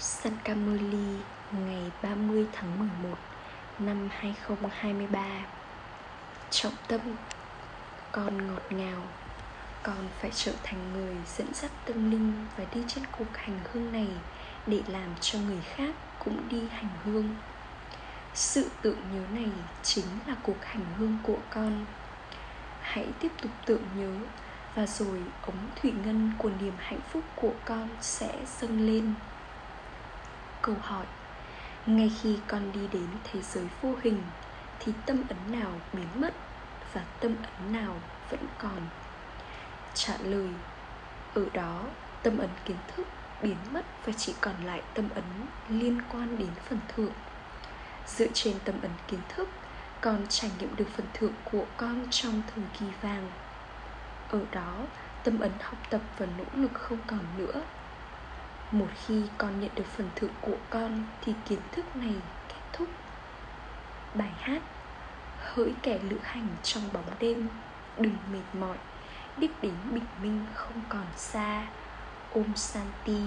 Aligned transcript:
San 0.00 0.32
Camoli, 0.44 1.16
ngày 1.52 1.90
30 2.02 2.46
tháng 2.52 2.78
11 2.78 3.18
năm 3.78 4.08
2023 4.12 5.26
Trọng 6.50 6.72
tâm, 6.88 7.00
Con 8.12 8.46
ngọt 8.46 8.62
ngào. 8.70 9.02
Con 9.82 10.08
phải 10.20 10.30
trở 10.34 10.52
thành 10.62 10.92
người 10.92 11.16
dẫn 11.36 11.54
dắt 11.54 11.70
tâm 11.84 12.10
linh 12.10 12.46
và 12.56 12.64
đi 12.74 12.80
trên 12.88 13.04
cuộc 13.18 13.36
hành 13.36 13.60
hương 13.72 13.92
này 13.92 14.08
để 14.66 14.82
làm 14.88 15.10
cho 15.20 15.38
người 15.38 15.62
khác 15.74 15.94
cũng 16.24 16.48
đi 16.48 16.60
hành 16.70 16.90
hương. 17.04 17.36
Sự 18.34 18.70
tưởng 18.82 18.98
nhớ 19.12 19.40
này 19.40 19.50
chính 19.82 20.06
là 20.26 20.34
cuộc 20.42 20.64
hành 20.64 20.84
hương 20.98 21.18
của 21.22 21.38
con. 21.50 21.84
Hãy 22.80 23.06
tiếp 23.20 23.32
tục 23.42 23.50
tưởng 23.66 23.84
nhớ 23.96 24.12
và 24.74 24.86
rồi 24.86 25.22
ống 25.42 25.68
thủy 25.76 25.92
ngân 26.04 26.32
của 26.38 26.50
niềm 26.60 26.74
hạnh 26.78 27.00
phúc 27.12 27.22
của 27.36 27.52
con 27.64 27.88
sẽ 28.00 28.34
dâng 28.60 28.86
lên 28.86 29.14
câu 30.68 30.76
hỏi. 30.82 31.06
Ngay 31.86 32.12
khi 32.22 32.38
con 32.46 32.72
đi 32.72 32.80
đến 32.92 33.06
thế 33.24 33.42
giới 33.42 33.64
vô 33.82 33.94
hình, 34.02 34.22
thì 34.78 34.92
tâm 35.06 35.22
ấn 35.28 35.60
nào 35.60 35.80
biến 35.92 36.06
mất 36.14 36.34
và 36.92 37.04
tâm 37.20 37.36
ấn 37.42 37.72
nào 37.72 37.94
vẫn 38.30 38.40
còn? 38.58 38.88
Trả 39.94 40.16
lời, 40.22 40.48
ở 41.34 41.44
đó 41.52 41.82
tâm 42.22 42.38
ấn 42.38 42.50
kiến 42.64 42.76
thức 42.86 43.06
biến 43.42 43.56
mất 43.72 43.86
và 44.04 44.12
chỉ 44.16 44.34
còn 44.40 44.54
lại 44.64 44.82
tâm 44.94 45.08
ấn 45.14 45.24
liên 45.68 46.02
quan 46.12 46.38
đến 46.38 46.50
phần 46.68 46.78
thượng. 46.88 47.12
Dựa 48.06 48.28
trên 48.34 48.56
tâm 48.64 48.74
ấn 48.82 48.92
kiến 49.06 49.20
thức, 49.28 49.48
con 50.00 50.26
trải 50.28 50.50
nghiệm 50.58 50.76
được 50.76 50.88
phần 50.96 51.06
thượng 51.14 51.34
của 51.44 51.64
con 51.76 52.06
trong 52.10 52.42
thời 52.54 52.64
kỳ 52.80 52.86
vàng. 53.00 53.30
Ở 54.28 54.40
đó, 54.50 54.86
tâm 55.24 55.40
ấn 55.40 55.52
học 55.60 55.78
tập 55.90 56.00
và 56.18 56.26
nỗ 56.26 56.44
lực 56.54 56.74
không 56.74 56.98
còn 57.06 57.20
nữa 57.38 57.62
một 58.72 58.86
khi 59.06 59.22
con 59.38 59.60
nhận 59.60 59.70
được 59.74 59.86
phần 59.96 60.08
thưởng 60.16 60.34
của 60.40 60.56
con 60.70 61.04
thì 61.20 61.32
kiến 61.48 61.58
thức 61.72 61.96
này 61.96 62.14
kết 62.48 62.60
thúc. 62.72 62.88
Bài 64.14 64.32
hát 64.38 64.62
hỡi 65.38 65.72
kẻ 65.82 65.98
lữ 66.02 66.16
hành 66.22 66.48
trong 66.62 66.82
bóng 66.92 67.10
đêm, 67.18 67.48
đừng 67.98 68.16
mệt 68.32 68.58
mỏi. 68.60 68.76
Đích 69.36 69.62
đến 69.62 69.74
bình 69.92 70.06
minh 70.22 70.46
không 70.54 70.80
còn 70.88 71.06
xa. 71.16 71.66
Ôm 72.32 72.56
santi 72.56 73.20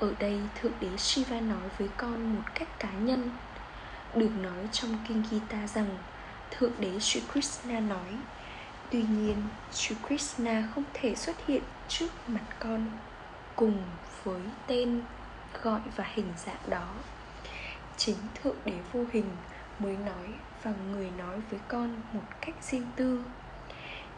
ở 0.00 0.12
đây 0.18 0.40
thượng 0.60 0.72
đế 0.80 0.96
shiva 0.96 1.40
nói 1.40 1.68
với 1.78 1.88
con 1.96 2.34
một 2.34 2.42
cách 2.54 2.68
cá 2.78 2.90
nhân. 2.90 3.30
Được 4.14 4.30
nói 4.40 4.68
trong 4.72 4.98
kinh 5.08 5.22
gita 5.30 5.66
rằng, 5.66 5.98
thượng 6.50 6.72
đế 6.78 6.98
Sri 7.00 7.20
Krishna 7.32 7.80
nói, 7.80 8.16
tuy 8.90 9.02
nhiên, 9.02 9.36
Sri 9.72 9.94
Krishna 10.08 10.68
không 10.74 10.84
thể 10.94 11.14
xuất 11.14 11.46
hiện 11.46 11.62
trước 11.88 12.08
mặt 12.26 12.44
con 12.58 12.86
cùng 13.60 13.82
với 14.24 14.40
tên 14.66 15.00
gọi 15.62 15.80
và 15.96 16.04
hình 16.14 16.32
dạng 16.46 16.70
đó. 16.70 16.88
Chính 17.96 18.16
thượng 18.34 18.56
đế 18.64 18.72
vô 18.92 19.04
hình 19.12 19.24
mới 19.78 19.96
nói 19.96 20.28
và 20.62 20.72
người 20.92 21.10
nói 21.18 21.40
với 21.50 21.60
con 21.68 22.00
một 22.12 22.22
cách 22.40 22.54
riêng 22.60 22.86
tư. 22.96 23.22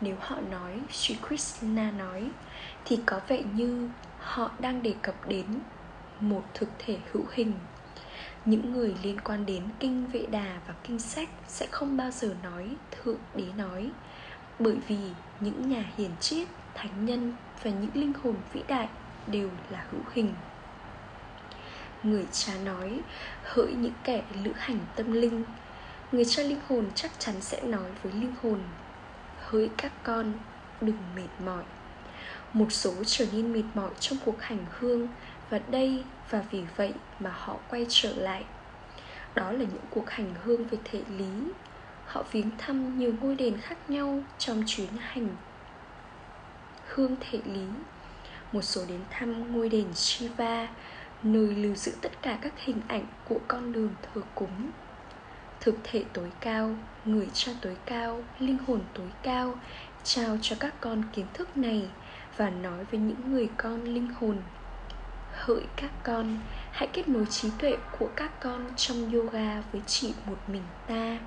Nếu 0.00 0.16
họ 0.20 0.36
nói 0.50 0.80
Sri 0.90 1.16
Krishna 1.28 1.90
nói, 1.90 2.30
thì 2.84 3.00
có 3.06 3.20
vẻ 3.28 3.42
như 3.54 3.90
họ 4.18 4.50
đang 4.58 4.82
đề 4.82 4.94
cập 5.02 5.28
đến 5.28 5.46
một 6.20 6.42
thực 6.54 6.68
thể 6.78 6.98
hữu 7.12 7.24
hình. 7.32 7.52
Những 8.44 8.72
người 8.72 8.94
liên 9.02 9.20
quan 9.20 9.46
đến 9.46 9.62
kinh 9.78 10.06
vệ 10.06 10.26
đà 10.30 10.60
và 10.66 10.74
kinh 10.84 10.98
sách 10.98 11.28
sẽ 11.48 11.66
không 11.70 11.96
bao 11.96 12.10
giờ 12.10 12.34
nói 12.42 12.76
thượng 12.90 13.18
đế 13.34 13.46
nói, 13.56 13.90
bởi 14.58 14.76
vì 14.88 14.98
những 15.40 15.68
nhà 15.68 15.84
hiền 15.96 16.10
triết, 16.20 16.48
thánh 16.74 17.04
nhân 17.04 17.32
và 17.62 17.70
những 17.70 17.90
linh 17.94 18.12
hồn 18.22 18.36
vĩ 18.52 18.62
đại 18.68 18.88
đều 19.26 19.50
là 19.70 19.86
hữu 19.90 20.00
hình. 20.12 20.34
Người 22.02 22.26
cha 22.32 22.52
nói, 22.64 23.00
hỡi 23.42 23.72
những 23.72 23.92
kẻ 24.04 24.22
lữ 24.44 24.52
hành 24.56 24.78
tâm 24.96 25.12
linh, 25.12 25.44
người 26.12 26.24
cha 26.24 26.42
linh 26.42 26.60
hồn 26.68 26.86
chắc 26.94 27.10
chắn 27.18 27.40
sẽ 27.40 27.62
nói 27.62 27.90
với 28.02 28.12
linh 28.12 28.34
hồn, 28.42 28.58
hỡi 29.40 29.70
các 29.76 29.92
con, 30.02 30.32
đừng 30.80 30.98
mệt 31.16 31.28
mỏi. 31.44 31.64
Một 32.52 32.72
số 32.72 32.92
trở 33.06 33.26
nên 33.32 33.52
mệt 33.52 33.64
mỏi 33.74 33.90
trong 34.00 34.18
cuộc 34.24 34.42
hành 34.42 34.66
hương 34.78 35.08
và 35.50 35.60
đây 35.70 36.04
và 36.30 36.42
vì 36.50 36.64
vậy 36.76 36.92
mà 37.20 37.30
họ 37.34 37.56
quay 37.68 37.86
trở 37.88 38.12
lại. 38.16 38.44
Đó 39.34 39.52
là 39.52 39.58
những 39.58 39.84
cuộc 39.90 40.10
hành 40.10 40.34
hương 40.44 40.66
về 40.66 40.78
thể 40.84 41.02
lý. 41.18 41.52
Họ 42.06 42.24
viếng 42.32 42.50
thăm 42.58 42.98
nhiều 42.98 43.12
ngôi 43.20 43.34
đền 43.34 43.58
khác 43.60 43.90
nhau 43.90 44.22
trong 44.38 44.62
chuyến 44.66 44.88
hành 44.98 45.28
hương 46.86 47.16
thể 47.20 47.40
lý 47.44 47.66
một 48.52 48.62
số 48.62 48.84
đến 48.88 49.00
thăm 49.10 49.56
ngôi 49.56 49.68
đền 49.68 49.94
Shiva, 49.94 50.68
nơi 51.22 51.54
lưu 51.54 51.74
giữ 51.74 51.92
tất 52.00 52.22
cả 52.22 52.38
các 52.42 52.52
hình 52.56 52.80
ảnh 52.88 53.06
của 53.28 53.38
con 53.48 53.72
đường 53.72 53.94
thờ 54.02 54.20
cúng. 54.34 54.70
Thực 55.60 55.74
thể 55.84 56.04
tối 56.12 56.30
cao, 56.40 56.74
người 57.04 57.28
cha 57.32 57.52
tối 57.62 57.76
cao, 57.86 58.24
linh 58.38 58.58
hồn 58.66 58.80
tối 58.94 59.08
cao 59.22 59.54
trao 60.04 60.38
cho 60.42 60.56
các 60.60 60.74
con 60.80 61.02
kiến 61.12 61.26
thức 61.34 61.56
này 61.56 61.88
và 62.36 62.50
nói 62.50 62.84
với 62.90 63.00
những 63.00 63.32
người 63.32 63.48
con 63.56 63.84
linh 63.84 64.08
hồn 64.20 64.36
hỡi 65.32 65.62
các 65.76 65.90
con 66.02 66.38
hãy 66.70 66.88
kết 66.92 67.08
nối 67.08 67.26
trí 67.26 67.48
tuệ 67.58 67.76
của 67.98 68.08
các 68.16 68.40
con 68.40 68.70
trong 68.76 69.12
yoga 69.12 69.62
với 69.72 69.82
chỉ 69.86 70.14
một 70.26 70.38
mình 70.46 70.62
ta 70.86 71.18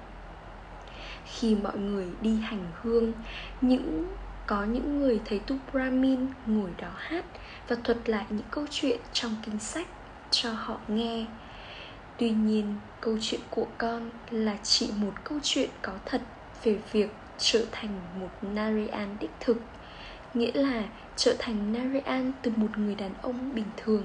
khi 1.26 1.56
mọi 1.56 1.78
người 1.78 2.08
đi 2.22 2.36
hành 2.36 2.66
hương 2.82 3.14
những 3.62 4.16
có 4.48 4.64
những 4.64 5.00
người 5.00 5.22
thấy 5.26 5.40
tu 5.40 5.56
brahmin 5.72 6.28
ngồi 6.46 6.70
đó 6.78 6.92
hát 6.96 7.26
và 7.68 7.76
thuật 7.84 8.10
lại 8.10 8.26
những 8.30 8.48
câu 8.52 8.66
chuyện 8.72 9.00
trong 9.14 9.36
kinh 9.46 9.60
sách 9.60 9.88
cho 10.32 10.52
họ 10.54 10.78
nghe. 10.88 11.26
Tuy 12.18 12.30
nhiên, 12.30 12.76
câu 13.02 13.18
chuyện 13.22 13.42
của 13.50 13.68
con 13.78 14.10
là 14.32 14.58
chỉ 14.64 14.92
một 14.96 15.14
câu 15.24 15.40
chuyện 15.44 15.70
có 15.82 15.94
thật 16.06 16.22
về 16.64 16.78
việc 16.92 17.10
trở 17.38 17.66
thành 17.72 18.00
một 18.20 18.30
narayan 18.42 19.18
đích 19.20 19.32
thực, 19.40 19.58
nghĩa 20.34 20.52
là 20.54 20.84
trở 21.16 21.36
thành 21.40 21.74
narayan 21.74 22.32
từ 22.42 22.52
một 22.56 22.78
người 22.78 22.96
đàn 22.96 23.12
ông 23.22 23.56
bình 23.56 23.70
thường. 23.78 24.04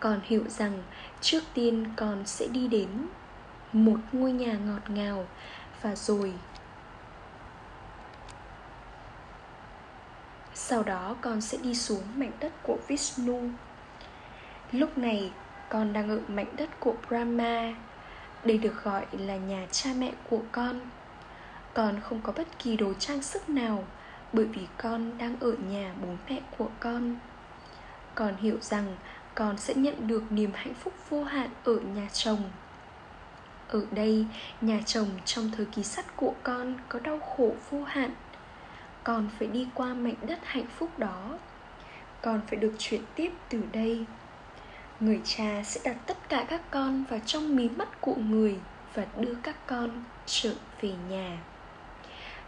Con 0.00 0.20
hiểu 0.24 0.44
rằng 0.48 0.82
trước 1.20 1.40
tiên 1.54 1.84
con 1.96 2.22
sẽ 2.26 2.46
đi 2.46 2.68
đến 2.68 2.88
một 3.72 3.98
ngôi 4.12 4.32
nhà 4.32 4.52
ngọt 4.52 4.90
ngào 4.90 5.26
và 5.82 5.96
rồi 5.96 6.32
Sau 10.66 10.82
đó 10.82 11.16
con 11.20 11.40
sẽ 11.40 11.58
đi 11.62 11.74
xuống 11.74 12.02
mảnh 12.16 12.30
đất 12.40 12.52
của 12.62 12.78
Vishnu. 12.88 13.40
Lúc 14.72 14.98
này, 14.98 15.32
con 15.68 15.92
đang 15.92 16.08
ở 16.08 16.20
mảnh 16.28 16.56
đất 16.56 16.80
của 16.80 16.94
Brahma, 17.08 17.74
Đây 18.44 18.58
được 18.58 18.84
gọi 18.84 19.06
là 19.12 19.36
nhà 19.36 19.66
cha 19.72 19.90
mẹ 19.98 20.12
của 20.30 20.40
con. 20.52 20.80
Con 21.74 22.00
không 22.00 22.20
có 22.20 22.32
bất 22.32 22.58
kỳ 22.58 22.76
đồ 22.76 22.92
trang 22.94 23.22
sức 23.22 23.48
nào, 23.48 23.84
Bởi 24.32 24.44
vì 24.44 24.66
con 24.76 25.18
đang 25.18 25.40
ở 25.40 25.52
nhà 25.52 25.94
bố 26.02 26.08
mẹ 26.28 26.40
của 26.58 26.68
con. 26.80 27.16
Con 28.14 28.36
hiểu 28.36 28.56
rằng 28.60 28.96
con 29.34 29.58
sẽ 29.58 29.74
nhận 29.74 30.08
được 30.08 30.32
niềm 30.32 30.50
hạnh 30.54 30.74
phúc 30.74 30.94
vô 31.08 31.24
hạn 31.24 31.50
ở 31.64 31.76
nhà 31.76 32.08
chồng. 32.12 32.42
Ở 33.68 33.80
đây, 33.90 34.26
nhà 34.60 34.80
chồng 34.86 35.08
trong 35.24 35.50
thời 35.56 35.66
kỳ 35.66 35.82
sắt 35.82 36.16
của 36.16 36.34
con 36.42 36.74
có 36.88 36.98
đau 36.98 37.18
khổ 37.20 37.54
vô 37.70 37.84
hạn 37.84 38.10
còn 39.04 39.28
phải 39.38 39.48
đi 39.48 39.66
qua 39.74 39.94
mảnh 39.94 40.14
đất 40.26 40.38
hạnh 40.42 40.66
phúc 40.78 40.98
đó. 40.98 41.38
Còn 42.22 42.40
phải 42.46 42.58
được 42.58 42.72
chuyển 42.78 43.02
tiếp 43.14 43.32
từ 43.48 43.62
đây. 43.72 44.04
Người 45.00 45.20
cha 45.24 45.62
sẽ 45.64 45.80
đặt 45.84 45.96
tất 46.06 46.28
cả 46.28 46.44
các 46.48 46.60
con 46.70 47.04
vào 47.04 47.20
trong 47.26 47.56
mí 47.56 47.68
mắt 47.68 48.00
của 48.00 48.14
người 48.14 48.58
và 48.94 49.06
đưa 49.16 49.34
các 49.42 49.66
con 49.66 50.04
trở 50.26 50.54
về 50.80 50.92
nhà. 51.08 51.38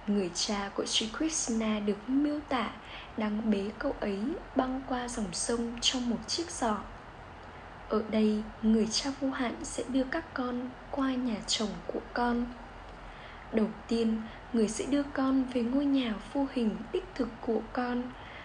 Người 0.07 0.31
cha 0.35 0.71
của 0.75 0.87
Sri 0.87 1.09
Krishna 1.19 1.81
được 1.81 2.09
miêu 2.09 2.41
tả 2.49 2.71
đang 3.17 3.51
bế 3.51 3.71
cậu 3.79 3.95
ấy 4.01 4.19
băng 4.57 4.81
qua 4.89 5.09
dòng 5.09 5.33
sông 5.33 5.79
trong 5.81 6.11
một 6.11 6.19
chiếc 6.27 6.51
giỏ. 6.51 6.77
Ở 7.89 8.03
đây, 8.11 8.43
người 8.63 8.87
cha 8.91 9.11
vô 9.21 9.31
hạn 9.31 9.55
sẽ 9.63 9.83
đưa 9.89 10.05
các 10.05 10.35
con 10.35 10.71
qua 10.91 11.15
nhà 11.15 11.37
chồng 11.47 11.69
của 11.87 12.01
con 12.13 12.47
đầu 13.57 13.69
tiên, 13.89 14.23
người 14.53 14.69
sẽ 14.69 14.87
đưa 14.87 15.03
con 15.03 15.45
về 15.45 15.63
ngôi 15.63 15.85
nhà 15.85 16.15
vô 16.33 16.47
hình 16.53 16.77
đích 16.93 17.05
thực 17.15 17.29
của 17.41 17.61
con, 17.73 18.03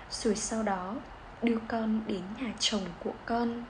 rồi 0.09 0.35
sau 0.35 0.63
đó 0.63 0.95
đưa 1.41 1.57
con 1.67 2.01
đến 2.07 2.21
nhà 2.41 2.53
chồng 2.59 2.85
của 3.03 3.13
con. 3.25 3.63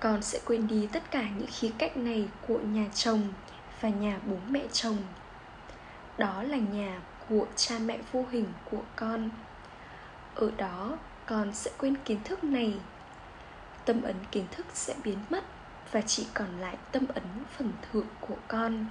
Con 0.00 0.22
sẽ 0.22 0.40
quên 0.44 0.66
đi 0.66 0.88
tất 0.92 1.10
cả 1.10 1.22
những 1.22 1.46
khía 1.46 1.70
cạnh 1.78 2.04
này 2.04 2.28
của 2.48 2.58
nhà 2.58 2.84
chồng 2.94 3.22
và 3.80 3.88
nhà 3.88 4.18
bố 4.26 4.36
mẹ 4.48 4.62
chồng. 4.72 4.96
Đó 6.18 6.42
là 6.42 6.56
nhà 6.56 7.00
của 7.28 7.46
cha 7.56 7.78
mẹ 7.78 7.98
vô 8.12 8.24
hình 8.30 8.46
của 8.70 8.82
con. 8.96 9.30
Ở 10.34 10.50
đó, 10.56 10.98
con 11.26 11.54
sẽ 11.54 11.70
quên 11.78 11.94
kiến 12.04 12.18
thức 12.24 12.44
này. 12.44 12.74
Tâm 13.84 14.02
ấn 14.02 14.16
kiến 14.30 14.44
thức 14.50 14.66
sẽ 14.72 14.94
biến 15.04 15.18
mất 15.30 15.44
và 15.92 16.00
chỉ 16.00 16.26
còn 16.34 16.60
lại 16.60 16.76
tâm 16.92 17.06
ấn 17.14 17.24
phần 17.56 17.72
thượng 17.82 18.06
của 18.20 18.36
con 18.48 18.86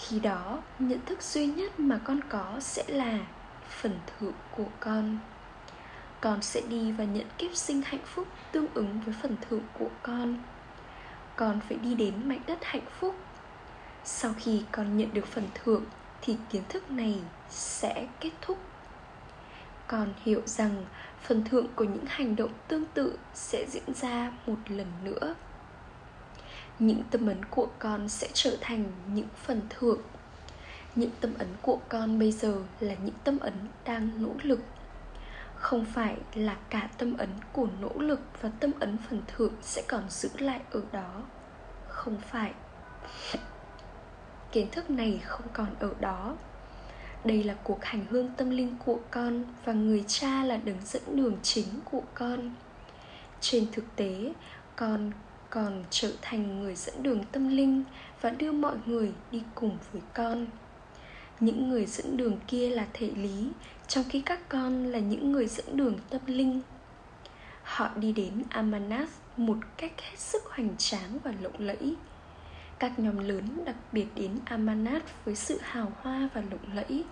khi 0.00 0.20
đó, 0.20 0.58
nhận 0.78 1.00
thức 1.06 1.22
duy 1.22 1.46
nhất 1.46 1.80
mà 1.80 2.00
con 2.04 2.20
có 2.28 2.56
sẽ 2.60 2.84
là 2.88 3.18
phần 3.68 3.98
thưởng 4.06 4.32
của 4.56 4.68
con. 4.80 5.18
Con 6.20 6.42
sẽ 6.42 6.60
đi 6.68 6.92
và 6.92 7.04
nhận 7.04 7.26
kiếp 7.38 7.54
sinh 7.54 7.82
hạnh 7.84 8.04
phúc 8.04 8.26
tương 8.52 8.66
ứng 8.74 9.00
với 9.04 9.14
phần 9.22 9.36
thưởng 9.48 9.62
của 9.78 9.88
con. 10.02 10.38
Con 11.36 11.60
phải 11.68 11.78
đi 11.78 11.94
đến 11.94 12.28
mảnh 12.28 12.40
đất 12.46 12.58
hạnh 12.62 12.86
phúc. 13.00 13.14
Sau 14.04 14.34
khi 14.38 14.62
con 14.72 14.96
nhận 14.96 15.14
được 15.14 15.26
phần 15.26 15.48
thưởng, 15.54 15.84
thì 16.22 16.36
kiến 16.50 16.62
thức 16.68 16.90
này 16.90 17.20
sẽ 17.50 18.06
kết 18.20 18.30
thúc. 18.40 18.58
Con 19.86 20.12
hiểu 20.24 20.42
rằng 20.46 20.84
phần 21.22 21.44
thưởng 21.44 21.66
của 21.74 21.84
những 21.84 22.04
hành 22.06 22.36
động 22.36 22.52
tương 22.68 22.84
tự 22.84 23.18
sẽ 23.34 23.66
diễn 23.68 23.94
ra 23.94 24.32
một 24.46 24.56
lần 24.68 24.86
nữa 25.04 25.34
những 26.80 27.02
tâm 27.10 27.26
ấn 27.26 27.44
của 27.44 27.68
con 27.78 28.08
sẽ 28.08 28.28
trở 28.32 28.56
thành 28.60 28.84
những 29.14 29.28
phần 29.44 29.60
thưởng. 29.68 30.00
Những 30.94 31.10
tâm 31.20 31.34
ấn 31.38 31.48
của 31.62 31.78
con 31.88 32.18
bây 32.18 32.32
giờ 32.32 32.62
là 32.80 32.94
những 32.94 33.14
tâm 33.24 33.38
ấn 33.38 33.54
đang 33.84 34.22
nỗ 34.22 34.32
lực. 34.42 34.60
Không 35.54 35.84
phải 35.84 36.16
là 36.34 36.56
cả 36.70 36.88
tâm 36.98 37.16
ấn 37.16 37.28
của 37.52 37.66
nỗ 37.80 37.92
lực 37.98 38.20
và 38.40 38.50
tâm 38.60 38.70
ấn 38.80 38.96
phần 39.08 39.22
thưởng 39.26 39.52
sẽ 39.62 39.82
còn 39.88 40.02
giữ 40.08 40.28
lại 40.38 40.60
ở 40.70 40.82
đó. 40.92 41.22
Không 41.88 42.16
phải. 42.30 42.52
Kiến 44.52 44.70
thức 44.72 44.90
này 44.90 45.20
không 45.24 45.46
còn 45.52 45.74
ở 45.80 45.94
đó. 46.00 46.36
Đây 47.24 47.44
là 47.44 47.54
cuộc 47.64 47.84
hành 47.84 48.06
hương 48.10 48.28
tâm 48.36 48.50
linh 48.50 48.76
của 48.84 48.98
con 49.10 49.44
và 49.64 49.72
người 49.72 50.04
cha 50.06 50.44
là 50.44 50.56
đứng 50.56 50.78
dẫn 50.84 51.16
đường 51.16 51.36
chính 51.42 51.66
của 51.84 52.02
con. 52.14 52.54
Trên 53.40 53.66
thực 53.72 53.96
tế, 53.96 54.32
con 54.76 55.12
còn 55.50 55.84
trở 55.90 56.12
thành 56.22 56.60
người 56.60 56.74
dẫn 56.74 57.02
đường 57.02 57.24
tâm 57.32 57.48
linh 57.48 57.84
và 58.20 58.30
đưa 58.30 58.52
mọi 58.52 58.76
người 58.86 59.12
đi 59.30 59.42
cùng 59.54 59.78
với 59.92 60.02
con. 60.14 60.46
Những 61.40 61.68
người 61.68 61.86
dẫn 61.86 62.16
đường 62.16 62.38
kia 62.46 62.70
là 62.70 62.86
thể 62.92 63.10
lý, 63.16 63.50
trong 63.88 64.04
khi 64.08 64.20
các 64.20 64.48
con 64.48 64.84
là 64.84 64.98
những 64.98 65.32
người 65.32 65.46
dẫn 65.46 65.76
đường 65.76 65.98
tâm 66.10 66.20
linh. 66.26 66.60
Họ 67.62 67.88
đi 67.96 68.12
đến 68.12 68.42
amanath 68.48 69.10
một 69.36 69.56
cách 69.76 69.92
hết 70.00 70.18
sức 70.18 70.42
hoành 70.46 70.76
tráng 70.78 71.18
và 71.24 71.32
lộng 71.40 71.58
lẫy. 71.58 71.94
Các 72.78 72.98
nhóm 72.98 73.18
lớn 73.18 73.64
đặc 73.64 73.76
biệt 73.92 74.06
đến 74.14 74.38
amanath 74.44 75.04
với 75.24 75.34
sự 75.34 75.58
hào 75.62 75.92
hoa 76.02 76.28
và 76.34 76.42
lộng 76.50 76.74
lẫy. 76.74 77.04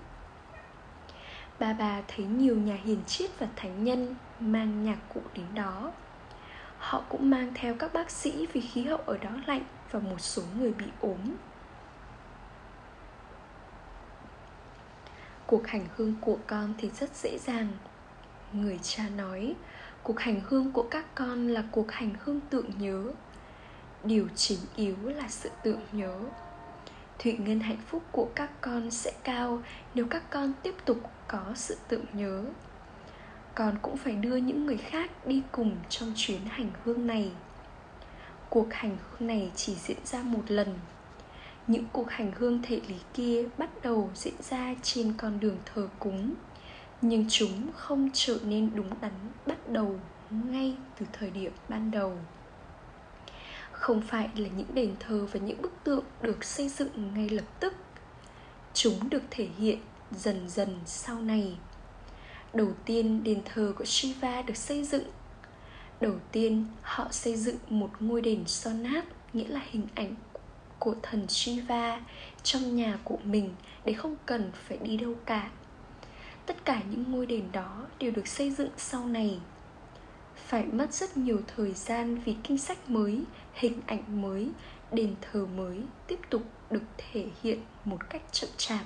Bà 1.58 1.73
bà 1.73 2.02
thấy 2.08 2.26
nhiều 2.26 2.56
nhà 2.56 2.79
hiền 2.85 2.99
triết 3.06 3.31
và 3.38 3.49
thánh 3.56 3.85
nhân 3.85 4.14
mang 4.40 4.85
nhạc 4.85 4.99
cụ 5.14 5.20
đến 5.35 5.46
đó 5.55 5.93
họ 6.78 7.02
cũng 7.08 7.30
mang 7.30 7.52
theo 7.54 7.75
các 7.75 7.92
bác 7.92 8.10
sĩ 8.10 8.46
vì 8.52 8.60
khí 8.60 8.84
hậu 8.84 8.98
ở 8.98 9.19
đó 9.19 9.30
lạnh 9.46 9.64
và 9.90 10.00
một 10.00 10.20
số 10.20 10.42
người 10.58 10.72
bị 10.72 10.84
ốm. 11.00 11.36
Cuộc 15.46 15.66
hành 15.66 15.86
hương 15.96 16.14
của 16.20 16.38
con 16.46 16.75
thì 16.78 16.90
rất 16.90 17.16
dễ 17.16 17.38
dàng. 17.38 17.69
Người 18.52 18.78
cha 18.82 19.08
nói, 19.08 19.54
cuộc 20.02 20.20
hành 20.20 20.40
hương 20.44 20.72
của 20.72 20.86
các 20.90 21.14
con 21.14 21.48
là 21.48 21.64
cuộc 21.70 21.92
hành 21.92 22.10
hương 22.25 22.40
tượng 22.40 22.70
nhớ. 22.78 23.04
Điều 24.04 24.28
chính 24.36 24.58
yếu 24.76 24.96
là 25.04 25.28
sự 25.28 25.50
tượng 25.62 25.80
nhớ. 25.92 26.20
Thụy 27.19 27.32
ngân 27.32 27.60
hạnh 27.60 27.82
phúc 27.86 28.02
của 28.12 28.28
các 28.34 28.50
con 28.60 28.90
sẽ 28.90 29.12
cao 29.25 29.62
nếu 29.94 30.06
các 30.10 30.30
con 30.30 30.52
tiếp 30.62 30.75
tục 30.84 30.98
có 31.28 31.52
sự 31.54 31.76
tượng 31.88 32.04
nhớ 32.12 32.44
còn 33.58 33.78
cũng 33.82 33.96
phải 33.96 34.12
đưa 34.12 34.37
những 34.37 34.66
người 34.66 34.76
khác 34.76 35.26
đi 35.26 35.43
cùng 35.52 35.76
trong 35.88 36.12
chuyến 36.16 36.40
hành 36.44 36.70
hương 36.84 37.06
này. 37.06 37.31
Cuộc 38.49 38.66
hành 38.70 38.96
hương 39.10 39.28
này 39.28 39.50
chỉ 39.56 39.75
diễn 39.75 39.96
ra 40.05 40.22
một 40.22 40.43
lần. 40.49 40.78
Những 41.66 41.84
cuộc 41.93 42.10
hành 42.10 42.32
hương 42.38 42.62
thể 42.62 42.81
lý 42.88 42.94
kia 43.14 43.44
bắt 43.58 43.70
đầu 43.82 44.10
diễn 44.14 44.34
ra 44.43 44.75
trên 44.82 45.12
con 45.16 45.40
đường 45.40 45.56
thờ 45.75 45.88
cúng, 45.99 46.34
nhưng 47.02 47.26
chúng 47.28 47.72
không 47.76 48.10
trở 48.12 48.38
nên 48.44 48.70
đúng 48.75 48.90
đắn 49.00 49.12
bắt 49.46 49.69
đầu 49.69 50.00
ngay 50.31 50.76
từ 50.99 51.06
thời 51.12 51.31
điểm 51.31 51.52
ban 51.69 51.90
đầu. 51.90 52.19
Không 53.72 54.02
phải 54.02 54.28
là 54.37 54.49
những 54.49 54.75
đền 54.75 54.94
thờ 55.00 55.26
và 55.32 55.40
những 55.40 55.62
bức 55.62 55.72
tượng 55.84 56.04
được 56.22 56.44
xây 56.44 56.69
dựng 56.69 57.14
ngay 57.14 57.28
lập 57.28 57.61
tức. 57.61 57.75
Chúng 58.75 59.11
được 59.11 59.22
thể 59.31 59.49
hiện 59.58 59.78
dần 60.11 60.49
dần 60.49 60.78
sau 60.87 61.20
này 61.20 61.56
đầu 62.55 62.73
tiên 62.85 63.25
đền 63.25 63.41
thờ 63.45 63.73
của 63.79 63.85
shiva 63.85 64.43
được 64.43 64.56
xây 64.56 64.85
dựng. 64.85 65.05
Đầu 66.00 66.15
tiên, 66.33 66.67
họ 66.83 67.09
xây 67.11 67.37
dựng 67.37 67.56
một 67.69 67.91
ngôi 68.00 68.21
đền 68.21 68.47
sonat 68.47 69.05
nghĩa 69.33 69.49
là 69.49 69.61
hình 69.71 69.87
ảnh 69.95 70.15
của 70.79 70.95
thần 71.03 71.29
shiva 71.29 72.00
trong 72.43 72.77
nhà 72.77 72.99
của 73.05 73.19
mình 73.25 73.55
để 73.85 73.93
không 73.93 74.17
cần 74.27 74.50
phải 74.69 74.79
đi 74.79 74.97
đâu 74.97 75.15
cả. 75.27 75.50
Tất 76.47 76.65
cả 76.65 76.83
những 76.91 77.05
ngôi 77.12 77.27
đền 77.27 77.45
đó 77.53 77.87
đều 77.99 78.11
được 78.11 78.27
xây 78.27 78.50
dựng 78.50 78.71
sau 78.77 79.06
này. 79.06 79.39
Phải 80.37 80.65
mất 80.65 80.93
rất 80.93 81.17
nhiều 81.17 81.41
thời 81.56 81.73
gian 81.73 82.19
vì 82.25 82.37
kinh 82.43 82.59
sách 82.59 82.91
mới, 82.91 83.23
hình 83.55 83.81
ảnh 83.87 84.23
mới, 84.23 84.49
đền 84.93 85.15
thờ 85.21 85.47
mới 85.47 85.81
tiếp 86.06 86.19
tục 86.31 86.43
được 86.71 86.83
thể 86.97 87.27
hiện 87.43 87.61
một 87.85 88.11
cách 88.11 88.23
chậm 88.33 88.50
chạp 88.56 88.81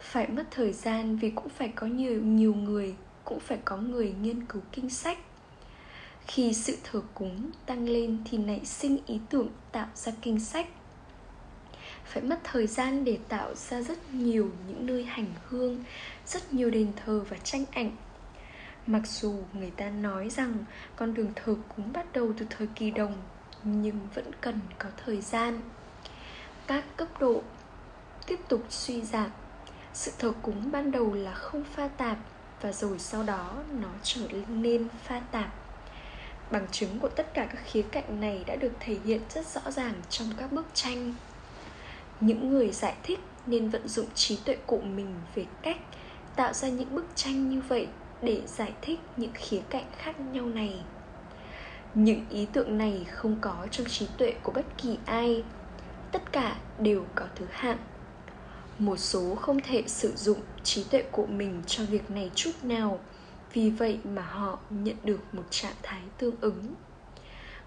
phải 0.00 0.28
mất 0.28 0.44
thời 0.50 0.72
gian 0.72 1.16
vì 1.16 1.30
cũng 1.30 1.48
phải 1.48 1.68
có 1.68 1.86
nhiều 1.86 2.22
nhiều 2.22 2.54
người, 2.54 2.94
cũng 3.24 3.40
phải 3.40 3.58
có 3.64 3.76
người 3.76 4.14
nghiên 4.22 4.44
cứu 4.44 4.62
kinh 4.72 4.90
sách. 4.90 5.18
Khi 6.26 6.54
sự 6.54 6.76
thờ 6.84 7.02
cúng 7.14 7.50
tăng 7.66 7.88
lên 7.88 8.18
thì 8.24 8.38
nảy 8.38 8.64
sinh 8.64 8.98
ý 9.06 9.20
tưởng 9.30 9.48
tạo 9.72 9.88
ra 9.94 10.12
kinh 10.22 10.40
sách. 10.40 10.66
Phải 12.04 12.22
mất 12.22 12.40
thời 12.44 12.66
gian 12.66 13.04
để 13.04 13.18
tạo 13.28 13.54
ra 13.54 13.80
rất 13.82 14.14
nhiều 14.14 14.50
những 14.68 14.86
nơi 14.86 15.04
hành 15.04 15.26
hương, 15.48 15.84
rất 16.26 16.54
nhiều 16.54 16.70
đền 16.70 16.92
thờ 17.04 17.24
và 17.28 17.36
tranh 17.44 17.64
ảnh. 17.72 17.96
Mặc 18.86 19.02
dù 19.06 19.42
người 19.52 19.70
ta 19.70 19.90
nói 19.90 20.30
rằng 20.30 20.54
con 20.96 21.14
đường 21.14 21.32
thờ 21.36 21.56
cúng 21.76 21.92
bắt 21.92 22.12
đầu 22.12 22.32
từ 22.38 22.46
thời 22.50 22.66
kỳ 22.74 22.90
đồng, 22.90 23.16
nhưng 23.62 23.98
vẫn 24.14 24.30
cần 24.40 24.60
có 24.78 24.88
thời 25.04 25.20
gian. 25.20 25.60
Các 26.66 26.84
cấp 26.96 27.08
độ 27.20 27.42
tiếp 28.26 28.40
tục 28.48 28.64
suy 28.68 29.02
giảm 29.02 29.30
sự 29.94 30.12
thờ 30.18 30.32
cúng 30.42 30.70
ban 30.70 30.90
đầu 30.90 31.14
là 31.14 31.34
không 31.34 31.64
pha 31.64 31.88
tạp 31.88 32.18
và 32.60 32.72
rồi 32.72 32.98
sau 32.98 33.22
đó 33.22 33.54
nó 33.80 33.88
trở 34.02 34.20
nên 34.48 34.88
pha 35.04 35.20
tạp. 35.20 35.54
Bằng 36.50 36.66
chứng 36.70 36.98
của 36.98 37.08
tất 37.08 37.34
cả 37.34 37.46
các 37.52 37.62
khía 37.64 37.82
cạnh 37.82 38.20
này 38.20 38.44
đã 38.46 38.56
được 38.56 38.72
thể 38.80 38.96
hiện 39.04 39.20
rất 39.30 39.46
rõ 39.46 39.70
ràng 39.70 39.94
trong 40.08 40.28
các 40.36 40.52
bức 40.52 40.66
tranh. 40.74 41.14
Những 42.20 42.50
người 42.50 42.72
giải 42.72 42.94
thích 43.02 43.18
nên 43.46 43.68
vận 43.68 43.88
dụng 43.88 44.06
trí 44.14 44.38
tuệ 44.44 44.56
của 44.66 44.80
mình 44.80 45.14
về 45.34 45.44
cách 45.62 45.76
tạo 46.36 46.52
ra 46.52 46.68
những 46.68 46.94
bức 46.94 47.06
tranh 47.14 47.48
như 47.50 47.62
vậy 47.68 47.88
để 48.22 48.42
giải 48.46 48.72
thích 48.82 48.98
những 49.16 49.32
khía 49.34 49.60
cạnh 49.70 49.86
khác 49.98 50.20
nhau 50.20 50.46
này. 50.46 50.80
Những 51.94 52.24
ý 52.30 52.46
tưởng 52.52 52.78
này 52.78 53.06
không 53.10 53.36
có 53.40 53.66
trong 53.70 53.86
trí 53.86 54.06
tuệ 54.18 54.34
của 54.42 54.52
bất 54.52 54.64
kỳ 54.78 54.98
ai. 55.06 55.44
Tất 56.12 56.32
cả 56.32 56.56
đều 56.78 57.04
có 57.14 57.24
thứ 57.34 57.46
hạng 57.50 57.78
một 58.78 58.96
số 58.96 59.34
không 59.34 59.60
thể 59.60 59.82
sử 59.86 60.12
dụng 60.16 60.40
trí 60.64 60.84
tuệ 60.84 61.02
của 61.02 61.26
mình 61.26 61.62
cho 61.66 61.84
việc 61.84 62.10
này 62.10 62.30
chút 62.34 62.52
nào, 62.62 63.00
vì 63.52 63.70
vậy 63.70 63.98
mà 64.04 64.22
họ 64.22 64.58
nhận 64.70 64.96
được 65.04 65.20
một 65.32 65.44
trạng 65.50 65.76
thái 65.82 66.02
tương 66.18 66.40
ứng. 66.40 66.74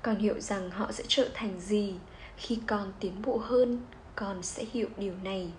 Còn 0.02 0.16
hiểu 0.16 0.40
rằng 0.40 0.72
họ 0.72 0.92
sẽ 0.92 1.04
trở 1.08 1.30
thành 1.34 1.60
gì, 1.60 1.96
khi 2.38 2.60
con 2.68 2.94
tiến 3.00 3.22
bộ 3.22 3.38
hơn, 3.38 3.82
con 4.16 4.44
sẽ 4.44 4.66
hiểu 4.74 4.88
điều 4.98 5.14
này. 5.24 5.52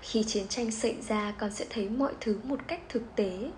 Khi 0.00 0.24
chiến 0.24 0.48
tranh 0.48 0.70
xảy 0.70 0.96
ra, 1.08 1.34
con 1.38 1.52
sẽ 1.52 1.66
thấy 1.70 1.88
mọi 1.88 2.12
thứ 2.20 2.40
một 2.42 2.58
cách 2.66 2.80
thực 2.88 3.02
tế. 3.16 3.50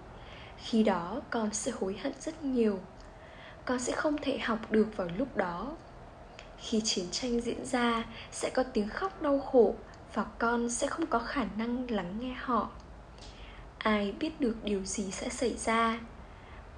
Khi 0.56 0.82
đó, 0.82 1.20
con 1.30 1.52
sẽ 1.52 1.72
hối 1.80 1.96
hận 2.02 2.12
rất 2.20 2.42
nhiều. 2.44 2.78
Con 3.64 3.78
sẽ 3.78 3.92
không 3.92 4.16
thể 4.22 4.38
học 4.38 4.58
được 4.70 4.96
vào 4.96 5.08
lúc 5.18 5.36
đó. 5.36 5.76
Khi 6.58 6.80
chiến 6.84 7.06
tranh 7.10 7.40
diễn 7.40 7.64
ra, 7.64 8.04
sẽ 8.32 8.50
có 8.50 8.62
tiếng 8.62 8.88
khóc 8.88 9.22
đau 9.22 9.40
khổ 9.40 9.74
và 10.14 10.24
con 10.38 10.70
sẽ 10.70 10.86
không 10.86 11.06
có 11.06 11.18
khả 11.18 11.44
năng 11.58 11.90
lắng 11.90 12.14
nghe 12.20 12.34
họ. 12.38 12.68
Ai 13.78 14.14
biết 14.20 14.40
được 14.40 14.56
điều 14.64 14.84
gì 14.84 15.10
sẽ 15.10 15.28
xảy 15.28 15.54
ra? 15.56 16.00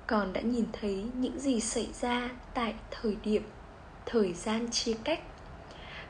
Con 0.06 0.32
đã 0.32 0.40
nhìn 0.40 0.64
thấy 0.72 1.06
những 1.14 1.40
gì 1.40 1.60
xảy 1.60 1.88
ra 2.00 2.30
tại 2.54 2.74
thời 2.90 3.16
điểm, 3.24 3.42
thời 4.06 4.32
gian 4.32 4.70
chia 4.70 4.94
cách. 5.04 5.20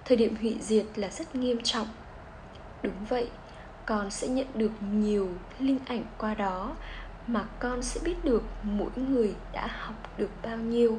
Thời 0.04 0.16
điểm 0.16 0.36
hủy 0.40 0.56
diệt 0.60 0.86
là 0.96 1.08
rất 1.08 1.34
nghiêm 1.34 1.62
trọng. 1.62 1.88
Đúng 2.82 3.04
vậy, 3.08 3.30
con 3.86 4.10
sẽ 4.10 4.28
nhận 4.28 4.46
được 4.54 4.72
nhiều 4.92 5.28
linh 5.58 5.78
ảnh 5.86 6.04
qua 6.18 6.34
đó 6.34 6.76
mà 7.26 7.44
con 7.58 7.82
sẽ 7.82 8.00
biết 8.04 8.24
được 8.24 8.42
mỗi 8.62 8.90
người 8.96 9.34
đã 9.52 9.66
học 9.66 10.18
được 10.18 10.30
bao 10.42 10.56
nhiêu. 10.56 10.98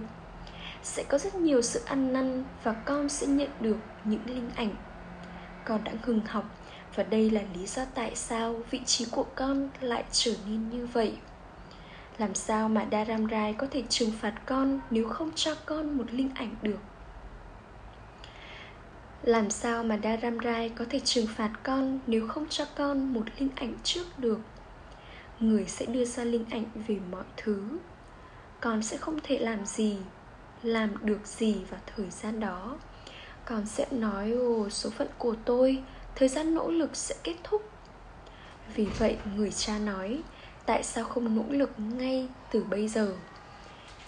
Sẽ 0.84 1.04
có 1.04 1.18
rất 1.18 1.36
nhiều 1.36 1.62
sự 1.62 1.82
ăn 1.86 2.14
năn 2.14 2.44
và 2.64 2.74
con 2.74 3.10
sẽ 3.10 3.28
nhận 3.28 3.50
được 3.60 3.78
những 4.04 4.26
linh 4.26 4.50
ảnh 4.56 4.76
con 5.70 5.84
đã 5.84 5.92
ngừng 6.06 6.22
học. 6.26 6.46
Và 6.96 7.04
đây 7.04 7.30
là 7.30 7.42
lý 7.54 7.66
do 7.66 7.86
tại 7.96 8.16
sao 8.16 8.56
vị 8.72 8.82
trí 8.86 9.06
của 9.12 9.26
con 9.36 9.70
lại 9.82 10.04
trở 10.12 10.32
nên 10.48 10.70
như 10.70 10.86
vậy. 10.86 11.18
Làm 12.18 12.36
sao 12.36 12.70
mà 12.70 12.88
Dharam 12.92 13.28
Rai 13.30 13.54
có 13.54 13.68
thể 13.72 13.84
trừng 13.90 14.12
phạt 14.22 14.34
con 14.46 14.80
nếu 14.92 15.10
không 15.10 15.32
cho 15.36 15.56
con 15.66 15.98
một 15.98 16.06
linh 16.12 16.30
ảnh 16.36 16.56
được? 16.62 16.80
Làm 19.24 19.50
sao 19.50 19.84
mà 19.84 20.00
Dharam 20.04 20.38
Rai 20.44 20.70
có 20.70 20.86
thể 20.90 21.00
trừng 21.00 21.28
phạt 21.36 21.52
con 21.64 22.00
nếu 22.08 22.28
không 22.28 22.46
cho 22.50 22.66
con 22.76 23.14
một 23.14 23.26
linh 23.40 23.50
ảnh 23.56 23.74
trước 23.84 24.20
được? 24.20 24.40
Người 25.40 25.66
sẽ 25.66 25.86
đưa 25.86 26.06
ra 26.06 26.24
linh 26.24 26.46
ảnh 26.50 26.66
về 26.88 26.98
mọi 27.12 27.24
thứ. 27.38 27.78
Con 28.62 28.82
sẽ 28.82 28.98
không 28.98 29.20
thể 29.24 29.40
làm 29.40 29.66
gì, 29.66 29.98
làm 30.64 31.06
được 31.06 31.28
gì 31.28 31.56
vào 31.70 31.82
thời 31.96 32.10
gian 32.10 32.40
đó 32.40 32.78
con 33.50 33.66
sẽ 33.66 33.86
nói, 33.92 34.32
ồ, 34.32 34.70
số 34.70 34.90
phận 34.90 35.08
của 35.18 35.36
tôi, 35.46 35.84
thời 36.16 36.30
gian 36.30 36.56
nỗ 36.56 36.72
lực 36.72 36.96
sẽ 36.96 37.16
kết 37.24 37.36
thúc. 37.44 37.70
Vì 38.76 38.86
vậy, 38.86 39.18
người 39.36 39.52
cha 39.52 39.80
nói, 39.80 40.22
tại 40.66 40.84
sao 40.84 41.04
không 41.04 41.36
nỗ 41.36 41.44
lực 41.50 41.72
ngay 41.78 42.28
từ 42.52 42.64
bây 42.64 42.88
giờ? 42.88 43.16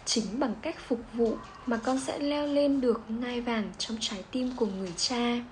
Chính 0.06 0.40
bằng 0.40 0.54
cách 0.62 0.76
phục 0.88 1.00
vụ 1.14 1.36
mà 1.66 1.78
con 1.78 2.00
sẽ 2.00 2.20
leo 2.20 2.48
lên 2.48 2.82
được 2.82 3.02
ngai 3.08 3.42
vàng 3.42 3.72
trong 3.78 3.98
trái 4.00 4.24
tim 4.32 4.52
của 4.56 4.66
người 4.66 4.94
cha. 4.98 5.44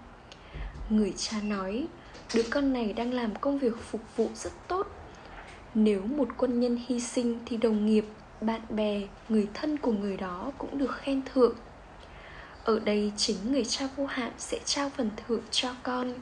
Người 0.89 1.13
cha 1.17 1.37
nói, 1.43 1.87
đứa 2.35 2.43
con 2.49 2.73
này 2.73 2.93
đang 2.93 3.13
làm 3.13 3.35
công 3.35 3.59
việc 3.59 3.73
phục 3.91 4.01
vụ 4.15 4.29
rất 4.35 4.53
tốt. 4.67 4.87
Nếu 5.73 6.01
một 6.01 6.27
quân 6.37 6.59
nhân 6.59 6.79
hy 6.87 6.99
sinh 6.99 7.39
thì 7.45 7.57
đồng 7.57 7.85
nghiệp, 7.85 8.05
bạn 8.41 8.61
bè, 8.69 9.01
người 9.29 9.47
thân 9.53 9.77
của 9.77 9.91
người 9.91 10.17
đó 10.17 10.51
cũng 10.57 10.77
được 10.77 10.95
khen 10.95 11.21
thưởng 11.33 11.55
ở 12.69 12.79
đây 12.79 13.11
chính 13.17 13.51
người 13.51 13.65
cha 13.65 13.87
vô 13.95 14.05
hạn 14.05 14.31
sẽ 14.37 14.59
trao 14.65 14.89
phần 14.89 15.09
thưởng 15.17 15.41
cho 15.51 15.73
con. 15.83 16.13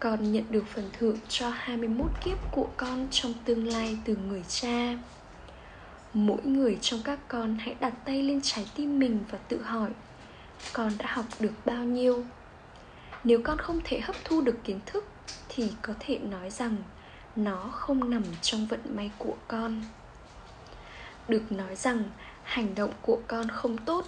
Con 0.00 0.32
nhận 0.32 0.44
được 0.50 0.64
phần 0.74 0.90
thưởng 0.98 1.16
cho 1.28 1.50
21 1.50 2.06
kiếp 2.24 2.38
của 2.52 2.68
con 2.76 3.08
trong 3.10 3.34
tương 3.44 3.66
lai 3.66 3.98
từ 4.04 4.16
người 4.16 4.44
cha. 4.48 4.98
Mỗi 6.14 6.42
người 6.44 6.78
trong 6.80 7.00
các 7.04 7.18
con 7.28 7.58
hãy 7.58 7.74
đặt 7.80 7.94
tay 8.04 8.22
lên 8.22 8.40
trái 8.42 8.66
tim 8.76 8.98
mình 8.98 9.18
và 9.30 9.38
tự 9.38 9.62
hỏi, 9.62 9.90
con 10.72 10.92
đã 10.98 11.06
học 11.08 11.26
được 11.40 11.52
bao 11.64 11.84
nhiêu? 11.84 12.24
Nếu 13.24 13.40
con 13.44 13.58
không 13.58 13.80
thể 13.84 14.00
hấp 14.00 14.16
thu 14.24 14.40
được 14.40 14.56
kiến 14.64 14.80
thức, 14.86 15.04
thì 15.48 15.72
có 15.82 15.94
thể 16.00 16.18
nói 16.18 16.50
rằng 16.50 16.76
nó 17.36 17.68
không 17.72 18.10
nằm 18.10 18.22
trong 18.42 18.66
vận 18.66 18.80
may 18.96 19.10
của 19.18 19.34
con. 19.48 19.82
Được 21.28 21.52
nói 21.52 21.76
rằng 21.76 22.02
hành 22.42 22.74
động 22.74 22.92
của 23.02 23.20
con 23.26 23.48
không 23.48 23.78
tốt 23.78 24.06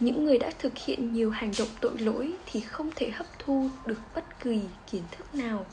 những 0.00 0.24
người 0.24 0.38
đã 0.38 0.50
thực 0.58 0.78
hiện 0.78 1.12
nhiều 1.12 1.30
hành 1.30 1.52
động 1.58 1.68
tội 1.80 1.98
lỗi 1.98 2.32
thì 2.46 2.60
không 2.60 2.90
thể 2.96 3.10
hấp 3.10 3.26
thu 3.38 3.68
được 3.86 3.98
bất 4.14 4.40
kỳ 4.40 4.60
kiến 4.90 5.02
thức 5.10 5.34
nào. 5.34 5.66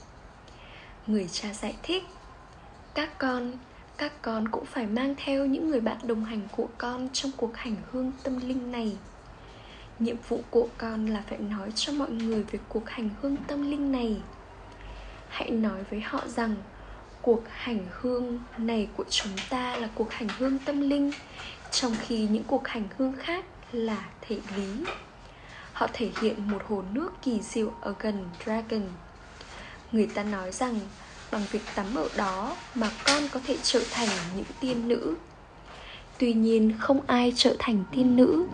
Người 1.07 1.29
cha 1.31 1.53
giải 1.53 1.75
thích, 1.83 2.03
các 2.93 3.17
con 3.17 3.51
các 3.99 4.21
con 4.21 4.47
cũng 4.47 4.65
phải 4.65 4.88
mang 4.88 5.15
theo 5.17 5.45
những 5.45 5.69
người 5.69 5.79
bạn 5.79 5.97
đồng 6.03 6.25
hành 6.25 6.41
của 6.51 6.67
con 6.77 7.09
trong 7.13 7.31
cuộc 7.38 7.57
hành 7.57 7.75
hương 7.91 8.11
tâm 8.23 8.39
linh 8.47 8.71
này. 8.71 8.97
Nhiệm 9.99 10.15
vụ 10.27 10.41
của 10.49 10.67
con 10.77 11.05
là 11.05 11.23
phải 11.29 11.38
nói 11.38 11.71
cho 11.75 11.93
mọi 11.93 12.09
người 12.09 12.43
về 12.43 12.59
cuộc 12.69 12.89
hành 12.89 13.09
hương 13.21 13.35
tâm 13.47 13.71
linh 13.71 13.91
này. 13.91 14.17
Hãy 15.29 15.49
nói 15.49 15.83
với 15.89 16.01
họ 16.01 16.27
rằng, 16.27 16.55
cuộc 17.21 17.43
hành 17.49 17.79
hương 17.91 18.39
này 18.57 18.88
của 18.97 19.03
chúng 19.09 19.31
ta 19.49 19.75
là 19.75 19.89
cuộc 19.95 20.11
hành 20.11 20.27
hương 20.38 20.59
tâm 20.59 20.81
linh, 20.81 21.11
trong 21.71 21.93
khi 21.99 22.27
những 22.27 22.43
cuộc 22.43 22.67
hành 22.67 22.83
hương 22.97 23.13
khác 23.17 23.45
là 23.71 24.05
thể 24.21 24.38
lý. 24.55 24.83
Họ 25.73 25.88
thể 25.93 26.09
hiện 26.21 26.47
một 26.47 26.61
hồ 26.67 26.83
nước 26.93 27.11
kỳ 27.21 27.39
diệu 27.41 27.71
ở 27.81 27.93
gần 27.99 28.29
dragon. 28.45 28.83
Người 29.91 30.07
ta 30.07 30.23
nói 30.23 30.51
rằng 30.51 30.79
bằng 31.31 31.43
việc 31.51 31.61
tắm 31.75 31.95
ở 31.95 32.09
đó 32.17 32.55
mà 32.75 32.91
con 33.05 33.23
có 33.31 33.39
thể 33.45 33.57
trở 33.63 33.81
thành 33.91 34.09
những 34.35 34.45
tiên 34.59 34.88
nữ. 34.88 35.15
Tuy 36.17 36.33
nhiên 36.33 36.73
không 36.79 36.99
ai 37.07 37.33
trở 37.35 37.55
thành 37.59 37.83
tiên 37.91 38.15
nữ. 38.15 38.45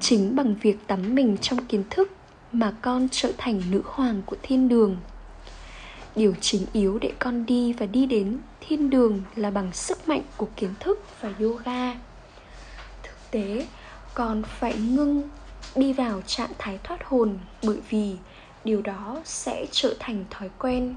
Chính 0.00 0.36
bằng 0.36 0.54
việc 0.54 0.76
tắm 0.86 1.14
mình 1.14 1.36
trong 1.40 1.66
kiến 1.66 1.84
thức 1.90 2.12
mà 2.52 2.72
con 2.82 3.08
trở 3.12 3.32
thành 3.38 3.62
nữ 3.70 3.82
hoàng 3.84 4.22
của 4.26 4.36
thiên 4.42 4.68
đường. 4.68 4.96
Điều 6.16 6.34
chính 6.40 6.66
yếu 6.72 6.98
để 6.98 7.12
con 7.18 7.46
đi 7.46 7.72
và 7.72 7.86
đi 7.86 8.06
đến 8.06 8.38
thiên 8.60 8.90
đường 8.90 9.22
là 9.36 9.50
bằng 9.50 9.72
sức 9.72 10.08
mạnh 10.08 10.22
của 10.36 10.48
kiến 10.56 10.70
thức 10.80 11.04
và 11.20 11.32
yoga. 11.40 11.94
Thực 13.02 13.30
tế 13.30 13.66
còn 14.16 14.42
phải 14.42 14.74
ngưng 14.78 15.22
đi 15.74 15.92
vào 15.92 16.20
trạng 16.26 16.50
thái 16.58 16.78
thoát 16.84 17.04
hồn 17.04 17.38
bởi 17.62 17.78
vì 17.90 18.16
điều 18.64 18.82
đó 18.82 19.20
sẽ 19.24 19.66
trở 19.70 19.94
thành 19.98 20.24
thói 20.30 20.50
quen. 20.58 20.94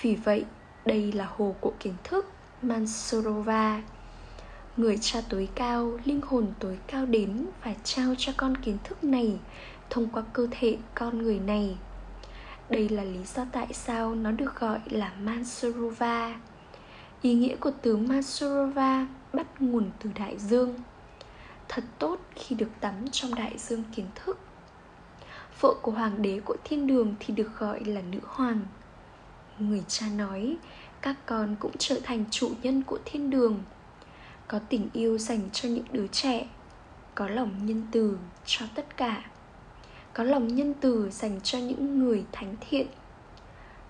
Vì 0.00 0.14
vậy, 0.14 0.44
đây 0.84 1.12
là 1.12 1.28
hồ 1.36 1.54
của 1.60 1.72
kiến 1.80 1.94
thức 2.04 2.30
mansurova. 2.62 3.82
Người 4.76 4.98
cha 5.00 5.20
tối 5.28 5.48
cao, 5.54 5.98
linh 6.04 6.20
hồn 6.26 6.46
tối 6.58 6.78
cao 6.86 7.06
đến 7.06 7.46
và 7.64 7.74
trao 7.84 8.14
cho 8.18 8.32
con 8.36 8.56
kiến 8.56 8.78
thức 8.84 9.04
này 9.04 9.38
thông 9.90 10.08
qua 10.08 10.22
cơ 10.32 10.46
thể 10.50 10.76
con 10.94 11.22
người 11.22 11.38
này. 11.38 11.76
Đây 12.70 12.88
là 12.88 13.04
lý 13.04 13.24
do 13.34 13.44
tại 13.52 13.68
sao 13.72 14.14
nó 14.14 14.30
được 14.30 14.60
gọi 14.60 14.80
là 14.90 15.12
mansurova. 15.22 16.34
Ý 17.22 17.34
nghĩa 17.34 17.56
của 17.56 17.70
từ 17.82 17.96
mansurova 17.96 19.06
bắt 19.32 19.62
nguồn 19.62 19.90
từ 20.02 20.10
đại 20.14 20.38
dương 20.38 20.74
thật 21.68 21.84
tốt 21.98 22.18
khi 22.34 22.56
được 22.56 22.70
tắm 22.80 22.94
trong 23.12 23.34
đại 23.34 23.58
dương 23.58 23.82
kiến 23.94 24.06
thức. 24.14 24.38
Vợ 25.60 25.74
của 25.82 25.92
hoàng 25.92 26.22
đế 26.22 26.40
của 26.44 26.56
thiên 26.64 26.86
đường 26.86 27.14
thì 27.20 27.34
được 27.34 27.58
gọi 27.58 27.84
là 27.84 28.00
nữ 28.00 28.18
hoàng. 28.24 28.60
Người 29.58 29.82
cha 29.88 30.06
nói, 30.08 30.56
các 31.00 31.16
con 31.26 31.56
cũng 31.60 31.72
trở 31.78 32.00
thành 32.02 32.24
chủ 32.30 32.50
nhân 32.62 32.82
của 32.82 32.98
thiên 33.04 33.30
đường. 33.30 33.62
Có 34.48 34.58
tình 34.58 34.88
yêu 34.92 35.18
dành 35.18 35.40
cho 35.52 35.68
những 35.68 35.84
đứa 35.92 36.06
trẻ, 36.06 36.46
có 37.14 37.28
lòng 37.28 37.66
nhân 37.66 37.86
từ 37.92 38.18
cho 38.44 38.66
tất 38.74 38.96
cả. 38.96 39.24
Có 40.12 40.24
lòng 40.24 40.54
nhân 40.54 40.74
từ 40.80 41.10
dành 41.10 41.40
cho 41.40 41.58
những 41.58 41.98
người 41.98 42.24
thánh 42.32 42.56
thiện. 42.60 42.86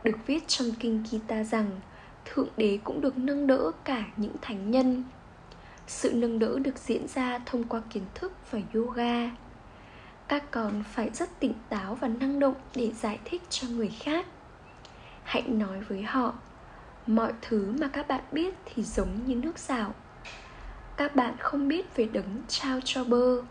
Được 0.05 0.17
viết 0.27 0.49
trong 0.49 0.69
kinh 0.81 1.05
Kita 1.11 1.43
rằng, 1.43 1.81
thượng 2.25 2.49
đế 2.57 2.79
cũng 2.85 3.01
được 3.01 3.19
nâng 3.19 3.47
đỡ 3.47 3.71
cả 3.85 4.05
những 4.17 4.35
thánh 4.43 4.71
nhân 4.71 5.05
sự 5.87 6.13
nâng 6.15 6.39
đỡ 6.39 6.59
được 6.59 6.79
diễn 6.79 7.09
ra 7.09 7.41
thông 7.47 7.65
qua 7.65 7.83
kiến 7.91 8.05
thức 8.15 8.33
và 8.51 8.59
yoga. 8.75 9.31
Các 10.29 10.51
con 10.51 10.85
phải 10.93 11.11
rất 11.11 11.41
tỉnh 11.41 11.55
táo 11.69 11.95
và 11.95 12.09
năng 12.09 12.39
động 12.41 12.55
để 12.75 12.93
giải 12.93 13.19
thích 13.25 13.43
cho 13.51 13.69
người 13.69 13.93
khác. 14.01 14.27
Hãy 15.23 15.43
nói 15.43 15.81
với 15.81 16.03
họ, 16.03 16.35
mọi 17.07 17.33
thứ 17.43 17.75
mà 17.81 17.89
các 17.89 18.09
bạn 18.09 18.25
biết 18.33 18.55
thì 18.65 18.83
giống 18.83 19.19
như 19.27 19.35
nước 19.35 19.59
rào 19.59 19.95
các 20.97 21.17
bạn 21.17 21.35
không 21.39 21.69
biết 21.69 21.97
về 21.97 22.09
đấng 22.13 22.43
trao 22.49 22.81
cho 22.85 23.05
bơ. 23.05 23.43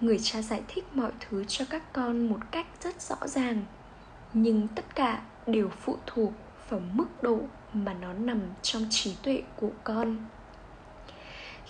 Người 0.00 0.18
cha 0.22 0.42
giải 0.42 0.62
thích 0.68 0.84
mọi 0.94 1.12
thứ 1.20 1.44
cho 1.48 1.64
các 1.70 1.92
con 1.92 2.28
một 2.28 2.38
cách 2.50 2.66
rất 2.80 3.00
rõ 3.00 3.16
ràng, 3.26 3.62
nhưng 4.34 4.68
tất 4.68 4.94
cả 4.94 5.22
đều 5.46 5.68
phụ 5.68 5.96
thuộc 6.06 6.32
vào 6.68 6.80
mức 6.92 7.22
độ 7.22 7.40
mà 7.72 7.94
nó 7.94 8.12
nằm 8.12 8.40
trong 8.62 8.86
trí 8.90 9.16
tuệ 9.22 9.42
của 9.56 9.70
con 9.84 10.16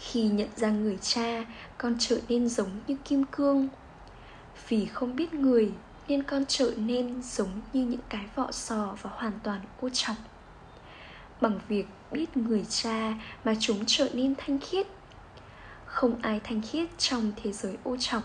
khi 0.00 0.22
nhận 0.22 0.48
ra 0.56 0.70
người 0.70 0.98
cha 1.02 1.44
con 1.78 1.96
trở 1.98 2.18
nên 2.28 2.48
giống 2.48 2.70
như 2.86 2.96
kim 3.04 3.24
cương 3.24 3.68
vì 4.68 4.86
không 4.86 5.16
biết 5.16 5.34
người 5.34 5.72
nên 6.08 6.22
con 6.22 6.44
trở 6.48 6.72
nên 6.76 7.22
giống 7.22 7.60
như 7.72 7.84
những 7.84 8.00
cái 8.08 8.26
vỏ 8.34 8.52
sò 8.52 8.96
và 9.02 9.10
hoàn 9.14 9.32
toàn 9.42 9.60
ô 9.80 9.88
trọng. 9.92 10.16
bằng 11.40 11.60
việc 11.68 11.86
biết 12.12 12.36
người 12.36 12.64
cha 12.68 13.14
mà 13.44 13.54
chúng 13.60 13.84
trở 13.86 14.08
nên 14.14 14.34
thanh 14.38 14.58
khiết 14.58 14.86
không 15.86 16.22
ai 16.22 16.40
thanh 16.44 16.62
khiết 16.62 16.98
trong 16.98 17.32
thế 17.36 17.52
giới 17.52 17.76
ô 17.84 17.96
trọng. 18.00 18.22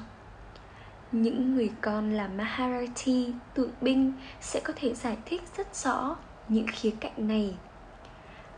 những 1.11 1.55
người 1.55 1.71
con 1.81 2.13
là 2.13 2.27
Maharati, 2.27 3.33
tượng 3.53 3.71
binh 3.81 4.13
sẽ 4.41 4.59
có 4.59 4.73
thể 4.75 4.93
giải 4.93 5.17
thích 5.25 5.41
rất 5.57 5.75
rõ 5.75 6.15
những 6.49 6.67
khía 6.67 6.91
cạnh 6.99 7.27
này. 7.27 7.55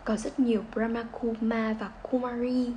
Có 0.04 0.16
rất 0.16 0.40
nhiều 0.40 0.64
Brahma 0.74 1.04
Kuma 1.12 1.76
và 1.80 1.88
Kumari. 1.88 2.72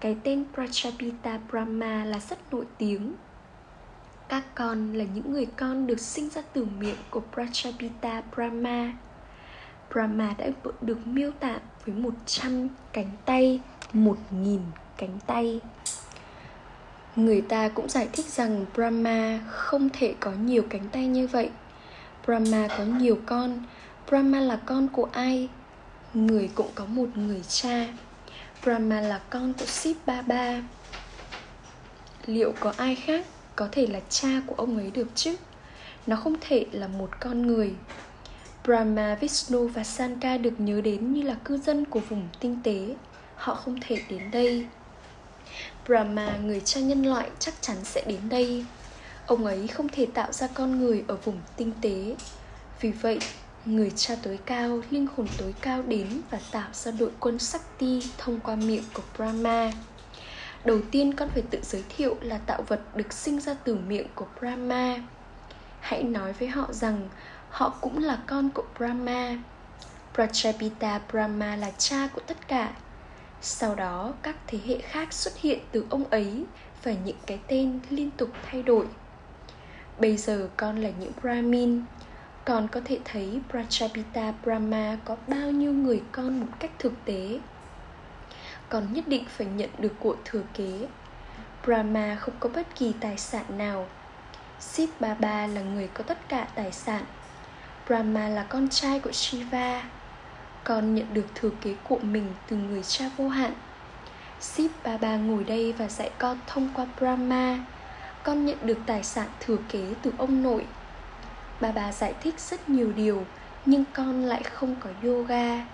Cái 0.00 0.16
tên 0.22 0.44
Prajapita 0.54 1.38
Brahma 1.50 2.04
là 2.04 2.18
rất 2.18 2.52
nổi 2.52 2.64
tiếng. 2.78 3.14
Các 4.28 4.44
con 4.54 4.94
là 4.94 5.04
những 5.14 5.32
người 5.32 5.46
con 5.56 5.86
được 5.86 6.00
sinh 6.00 6.30
ra 6.30 6.42
từ 6.52 6.66
miệng 6.78 6.96
của 7.10 7.22
Prajapita 7.34 8.22
Brahma. 8.34 8.92
Brahma 9.92 10.34
đã 10.38 10.46
được 10.80 11.06
miêu 11.06 11.30
tả 11.40 11.58
với 11.86 11.94
100 11.94 12.68
cánh 12.92 13.10
tay, 13.24 13.60
1.000 13.92 14.58
cánh 14.96 15.18
tay. 15.26 15.60
Người 17.16 17.40
ta 17.40 17.68
cũng 17.68 17.88
giải 17.88 18.08
thích 18.12 18.26
rằng 18.26 18.64
brahma 18.74 19.40
không 19.46 19.88
thể 19.92 20.14
có 20.20 20.32
nhiều 20.32 20.62
cánh 20.70 20.88
tay 20.92 21.06
như 21.06 21.26
vậy. 21.26 21.50
Brahma 22.26 22.68
có 22.78 22.84
nhiều 22.84 23.18
con. 23.26 23.62
Brahma 24.08 24.40
là 24.40 24.56
con 24.66 24.88
của 24.88 25.08
ai? 25.12 25.48
Người 26.14 26.50
cũng 26.54 26.68
có 26.74 26.84
một 26.84 27.08
người 27.14 27.42
cha 27.48 27.86
brahma 28.64 29.00
là 29.00 29.20
con 29.30 29.52
của 29.58 29.66
Sip 29.66 29.96
baba 30.06 30.62
liệu 32.26 32.52
có 32.60 32.72
ai 32.76 32.94
khác 32.94 33.26
có 33.56 33.68
thể 33.72 33.86
là 33.86 34.00
cha 34.08 34.28
của 34.46 34.54
ông 34.54 34.76
ấy 34.76 34.90
được 34.90 35.08
chứ? 35.14 35.36
Nó 36.06 36.16
không 36.16 36.36
thể 36.40 36.66
là 36.72 36.88
một 36.88 37.10
con 37.20 37.46
người. 37.46 37.74
Brahma 38.64 39.14
vishnu 39.14 39.68
và 39.68 39.84
sanka 39.84 40.36
được 40.36 40.60
nhớ 40.60 40.80
đến 40.80 41.12
như 41.12 41.22
là 41.22 41.34
cư 41.44 41.58
dân 41.58 41.84
của 41.84 42.00
vùng 42.00 42.28
tinh 42.40 42.60
tế. 42.62 42.94
Họ 43.36 43.54
không 43.54 43.80
thể 43.80 44.00
đến 44.08 44.30
đây. 44.30 44.66
Brahma, 45.86 46.36
người 46.36 46.60
cha 46.60 46.80
nhân 46.80 47.02
loại 47.06 47.30
chắc 47.38 47.54
chắn 47.60 47.76
sẽ 47.82 48.04
đến 48.06 48.20
đây. 48.28 48.64
Ông 49.26 49.44
ấy 49.44 49.68
không 49.68 49.88
thể 49.88 50.06
tạo 50.14 50.32
ra 50.32 50.46
con 50.46 50.78
người 50.78 51.04
ở 51.08 51.16
vùng 51.16 51.40
tinh 51.56 51.72
tế. 51.80 52.16
Vì 52.80 52.90
vậy, 52.90 53.18
người 53.64 53.92
cha 53.96 54.16
tối 54.22 54.38
cao, 54.46 54.80
linh 54.90 55.06
hồn 55.16 55.26
tối 55.38 55.54
cao 55.60 55.82
đến 55.82 56.20
và 56.30 56.38
tạo 56.52 56.68
ra 56.72 56.90
đội 56.90 57.10
quân 57.20 57.38
Sakti 57.38 58.02
thông 58.18 58.40
qua 58.40 58.56
miệng 58.56 58.84
của 58.94 59.02
Brahma. 59.16 59.72
Đầu 60.64 60.78
tiên 60.90 61.14
con 61.14 61.28
phải 61.28 61.42
tự 61.50 61.58
giới 61.62 61.84
thiệu 61.96 62.16
là 62.20 62.38
tạo 62.38 62.62
vật 62.62 62.96
được 62.96 63.12
sinh 63.12 63.40
ra 63.40 63.54
từ 63.64 63.74
miệng 63.74 64.06
của 64.14 64.26
Brahma. 64.40 64.96
Hãy 65.80 66.02
nói 66.02 66.32
với 66.32 66.48
họ 66.48 66.72
rằng 66.72 67.08
họ 67.50 67.74
cũng 67.80 67.98
là 67.98 68.18
con 68.26 68.50
của 68.50 68.64
Brahma. 68.78 69.38
Prajapita 70.14 71.00
Brahma 71.10 71.56
là 71.56 71.70
cha 71.78 72.08
của 72.14 72.20
tất 72.26 72.48
cả. 72.48 72.72
Sau 73.40 73.74
đó, 73.74 74.12
các 74.22 74.36
thế 74.46 74.58
hệ 74.66 74.78
khác 74.78 75.12
xuất 75.12 75.36
hiện 75.36 75.58
từ 75.72 75.86
ông 75.90 76.04
ấy 76.04 76.44
và 76.82 76.92
những 77.04 77.16
cái 77.26 77.38
tên 77.48 77.80
liên 77.90 78.10
tục 78.10 78.30
thay 78.46 78.62
đổi. 78.62 78.86
Bây 79.98 80.16
giờ 80.16 80.48
con 80.56 80.78
là 80.78 80.90
những 81.00 81.12
Brahmin, 81.22 81.82
con 82.44 82.68
có 82.68 82.80
thể 82.84 82.98
thấy 83.04 83.40
Prachapita 83.50 84.32
Brahma 84.42 84.98
có 85.04 85.16
bao 85.26 85.50
nhiêu 85.50 85.72
người 85.72 86.02
con 86.12 86.40
một 86.40 86.46
cách 86.58 86.70
thực 86.78 86.92
tế. 87.04 87.38
Con 88.68 88.92
nhất 88.92 89.08
định 89.08 89.24
phải 89.28 89.46
nhận 89.46 89.70
được 89.78 89.92
của 90.00 90.16
thừa 90.24 90.42
kế. 90.54 90.86
Brahma 91.64 92.16
không 92.20 92.34
có 92.40 92.48
bất 92.54 92.74
kỳ 92.74 92.92
tài 93.00 93.18
sản 93.18 93.44
nào. 93.58 93.86
Sip 94.60 94.88
Baba 95.00 95.46
là 95.46 95.60
người 95.60 95.88
có 95.94 96.04
tất 96.04 96.28
cả 96.28 96.48
tài 96.54 96.72
sản. 96.72 97.04
Brahma 97.86 98.28
là 98.28 98.42
con 98.42 98.68
trai 98.68 99.00
của 99.00 99.12
Shiva. 99.12 99.82
Con 100.64 100.94
nhận 100.94 101.14
được 101.14 101.26
thừa 101.34 101.50
kế 101.60 101.74
của 101.88 101.98
mình 101.98 102.26
từ 102.48 102.56
người 102.56 102.82
cha 102.82 103.04
vô 103.16 103.28
hạn. 103.28 103.52
Sip 104.40 104.70
Baba 104.84 105.16
ngồi 105.16 105.44
đây 105.44 105.72
và 105.72 105.88
dạy 105.88 106.10
con 106.18 106.38
thông 106.46 106.68
qua 106.74 106.86
Brahma. 106.98 107.58
Con 108.22 108.46
nhận 108.46 108.58
được 108.62 108.78
tài 108.86 109.04
sản 109.04 109.28
thừa 109.40 109.56
kế 109.68 109.94
từ 110.02 110.12
ông 110.18 110.42
nội. 110.42 110.66
Bà 111.60 111.72
bà 111.72 111.92
giải 111.92 112.14
thích 112.22 112.40
rất 112.40 112.68
nhiều 112.68 112.92
điều, 112.92 113.26
Nhưng 113.66 113.84
con 113.92 114.24
lại 114.24 114.42
không 114.42 114.76
có 114.80 114.90
yoga. 115.02 115.66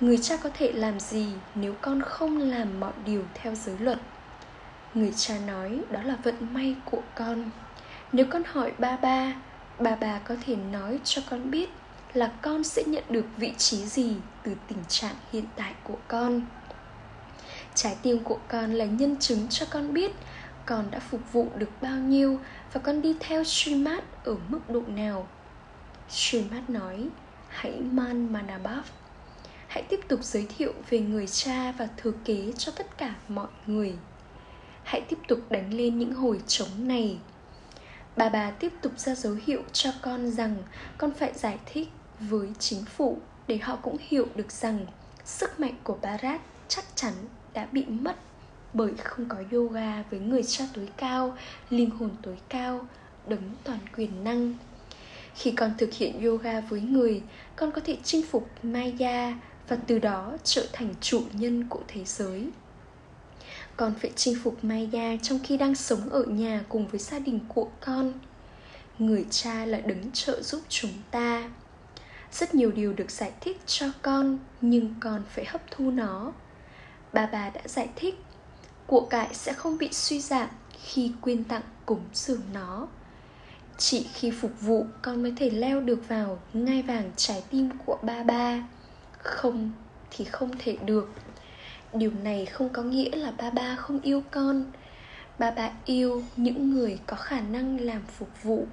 Người 0.00 0.18
cha 0.18 0.36
có 0.36 0.50
thể 0.54 0.72
làm 0.72 1.00
gì 1.00 1.26
nếu 1.54 1.74
con 1.80 2.02
không 2.02 2.38
làm 2.38 2.80
mọi 2.80 2.92
điều 3.04 3.22
theo 3.34 3.54
giới 3.54 3.78
luật? 3.78 3.98
Người 4.94 5.12
cha 5.16 5.34
nói 5.46 5.80
đó 5.90 6.02
là 6.02 6.16
vận 6.22 6.54
may 6.54 6.76
của 6.84 7.02
con. 7.14 7.50
Nếu 8.12 8.26
con 8.30 8.42
hỏi 8.46 8.72
ba 8.78 8.96
ba 8.96 9.34
Bà 9.78 9.94
bà 9.94 10.18
có 10.18 10.34
thể 10.46 10.56
nói 10.56 11.00
cho 11.04 11.22
con 11.30 11.50
biết 11.50 11.68
là 12.12 12.32
con 12.42 12.64
sẽ 12.64 12.82
nhận 12.86 13.04
được 13.08 13.26
vị 13.36 13.52
trí 13.58 13.76
gì 13.76 14.16
từ 14.42 14.54
tình 14.68 14.84
trạng 14.88 15.14
hiện 15.32 15.44
tại 15.56 15.74
của 15.84 15.98
con. 16.08 16.40
Trái 17.74 17.96
tim 18.02 18.24
của 18.24 18.38
con 18.48 18.72
là 18.72 18.84
nhân 18.84 19.16
chứng 19.20 19.48
cho 19.50 19.66
con 19.70 19.94
biết 19.94 20.12
con 20.66 20.90
đã 20.90 20.98
phục 20.98 21.32
vụ 21.32 21.48
được 21.56 21.70
bao 21.80 21.96
nhiêu 21.96 22.40
và 22.72 22.80
con 22.80 23.02
đi 23.02 23.16
theo 23.20 23.44
Srimad 23.44 24.04
ở 24.24 24.36
mức 24.48 24.60
độ 24.68 24.82
nào? 24.86 25.28
Srimad 26.08 26.62
nói, 26.68 27.08
hãy 27.48 27.80
man 27.80 28.32
manabhav. 28.32 28.84
Hãy 29.68 29.82
tiếp 29.82 30.00
tục 30.08 30.20
giới 30.22 30.46
thiệu 30.58 30.72
về 30.90 31.00
người 31.00 31.26
cha 31.26 31.72
và 31.72 31.88
thừa 31.96 32.12
kế 32.24 32.52
cho 32.58 32.72
tất 32.72 32.98
cả 32.98 33.14
mọi 33.28 33.48
người. 33.66 33.94
Hãy 34.82 35.00
tiếp 35.00 35.18
tục 35.28 35.38
đánh 35.50 35.74
lên 35.74 35.98
những 35.98 36.14
hồi 36.14 36.40
trống 36.46 36.88
này. 36.88 37.18
Bà 38.16 38.28
bà 38.28 38.50
tiếp 38.50 38.72
tục 38.82 38.92
ra 38.98 39.14
dấu 39.14 39.36
hiệu 39.46 39.62
cho 39.72 39.90
con 40.02 40.30
rằng 40.30 40.56
con 40.98 41.14
phải 41.14 41.32
giải 41.34 41.58
thích 41.66 41.88
với 42.20 42.48
chính 42.58 42.84
phủ 42.84 43.18
để 43.46 43.58
họ 43.58 43.76
cũng 43.76 43.96
hiểu 44.00 44.26
được 44.34 44.52
rằng 44.52 44.86
sức 45.24 45.60
mạnh 45.60 45.74
của 45.84 45.98
Bharat 46.02 46.40
chắc 46.68 46.84
chắn 46.94 47.12
đã 47.52 47.66
bị 47.72 47.84
mất 47.84 48.16
bởi 48.74 48.92
không 49.04 49.26
có 49.28 49.36
yoga 49.52 50.02
với 50.10 50.20
người 50.20 50.42
cha 50.42 50.64
tối 50.74 50.88
cao, 50.96 51.36
linh 51.70 51.90
hồn 51.90 52.10
tối 52.22 52.38
cao, 52.48 52.86
đấng 53.26 53.50
toàn 53.64 53.78
quyền 53.96 54.24
năng. 54.24 54.54
Khi 55.34 55.50
con 55.50 55.74
thực 55.78 55.92
hiện 55.92 56.24
yoga 56.24 56.60
với 56.60 56.80
người, 56.80 57.22
con 57.56 57.72
có 57.72 57.80
thể 57.84 57.96
chinh 58.04 58.26
phục 58.30 58.48
maya 58.62 59.34
và 59.68 59.76
từ 59.86 59.98
đó 59.98 60.32
trở 60.44 60.66
thành 60.72 60.94
chủ 61.00 61.22
nhân 61.32 61.68
của 61.68 61.82
thế 61.88 62.04
giới. 62.04 62.48
Con 63.76 63.94
phải 64.00 64.10
chinh 64.16 64.36
phục 64.42 64.64
maya 64.64 65.16
trong 65.22 65.38
khi 65.44 65.56
đang 65.56 65.74
sống 65.74 66.10
ở 66.10 66.22
nhà 66.24 66.64
cùng 66.68 66.86
với 66.86 67.00
gia 67.00 67.18
đình 67.18 67.40
của 67.48 67.68
con. 67.80 68.12
Người 68.98 69.26
cha 69.30 69.64
là 69.66 69.78
đứng 69.78 70.12
trợ 70.12 70.42
giúp 70.42 70.62
chúng 70.68 70.92
ta. 71.10 71.50
Rất 72.32 72.54
nhiều 72.54 72.72
điều 72.72 72.92
được 72.92 73.10
giải 73.10 73.32
thích 73.40 73.60
cho 73.66 73.86
con, 74.02 74.38
nhưng 74.60 74.94
con 75.00 75.22
phải 75.28 75.44
hấp 75.44 75.62
thu 75.70 75.90
nó. 75.90 76.32
Bà 77.12 77.26
bà 77.26 77.50
đã 77.50 77.60
giải 77.64 77.88
thích 77.96 78.14
của 78.86 79.00
cải 79.00 79.34
sẽ 79.34 79.52
không 79.52 79.78
bị 79.78 79.88
suy 79.92 80.20
giảm 80.20 80.48
khi 80.84 81.12
quyên 81.20 81.44
tặng 81.44 81.62
cúng 81.86 82.02
dường 82.12 82.42
nó. 82.52 82.86
Chỉ 83.78 84.06
khi 84.14 84.30
phục 84.30 84.60
vụ, 84.60 84.86
con 85.02 85.22
mới 85.22 85.32
thể 85.36 85.50
leo 85.50 85.80
được 85.80 86.08
vào 86.08 86.38
ngai 86.52 86.82
vàng 86.82 87.10
trái 87.16 87.44
tim 87.50 87.70
của 87.86 87.98
ba 88.02 88.22
ba. 88.22 88.68
Không 89.18 89.72
thì 90.10 90.24
không 90.24 90.50
thể 90.58 90.76
được. 90.84 91.10
Điều 91.92 92.10
này 92.22 92.46
không 92.46 92.68
có 92.68 92.82
nghĩa 92.82 93.16
là 93.16 93.30
ba 93.30 93.50
ba 93.50 93.76
không 93.76 94.00
yêu 94.00 94.22
con. 94.30 94.64
Ba 95.38 95.50
ba 95.50 95.70
yêu 95.84 96.22
những 96.36 96.70
người 96.70 96.98
có 97.06 97.16
khả 97.16 97.40
năng 97.40 97.80
làm 97.80 98.02
phục 98.18 98.42
vụ. 98.42 98.66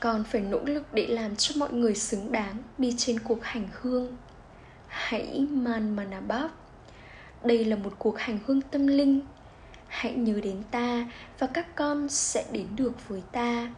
Con 0.00 0.24
phải 0.24 0.40
nỗ 0.40 0.58
lực 0.64 0.94
để 0.94 1.06
làm 1.06 1.36
cho 1.36 1.54
mọi 1.58 1.72
người 1.72 1.94
xứng 1.94 2.32
đáng 2.32 2.56
đi 2.78 2.94
trên 2.98 3.18
cuộc 3.20 3.38
hành 3.42 3.68
hương. 3.72 4.16
Hãy 4.86 5.46
man 5.50 5.96
manabhav 5.96 6.50
đây 7.44 7.64
là 7.64 7.76
một 7.76 7.92
cuộc 7.98 8.18
hành 8.18 8.38
hương 8.46 8.60
tâm 8.60 8.86
linh. 8.86 9.20
Hãy 9.88 10.14
nhớ 10.14 10.40
đến 10.42 10.62
ta 10.70 11.06
và 11.38 11.46
các 11.46 11.74
con 11.74 12.08
sẽ 12.08 12.44
đến 12.52 12.66
được 12.76 13.08
với 13.08 13.22
ta. 13.32 13.72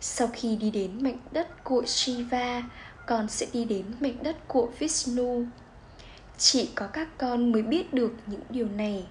Sau 0.00 0.28
khi 0.32 0.56
đi 0.56 0.70
đến 0.70 1.02
mảnh 1.02 1.18
đất 1.32 1.64
của 1.64 1.82
shiva, 1.86 2.62
con 3.06 3.28
sẽ 3.28 3.46
đi 3.52 3.64
đến 3.64 3.84
mảnh 4.00 4.22
đất 4.22 4.48
của 4.48 4.68
vishnu. 4.78 5.44
Chỉ 6.38 6.70
có 6.74 6.86
các 6.86 7.08
con 7.18 7.52
mới 7.52 7.62
biết 7.62 7.94
được 7.94 8.12
những 8.26 8.42
điều 8.50 8.68
này. 8.68 9.06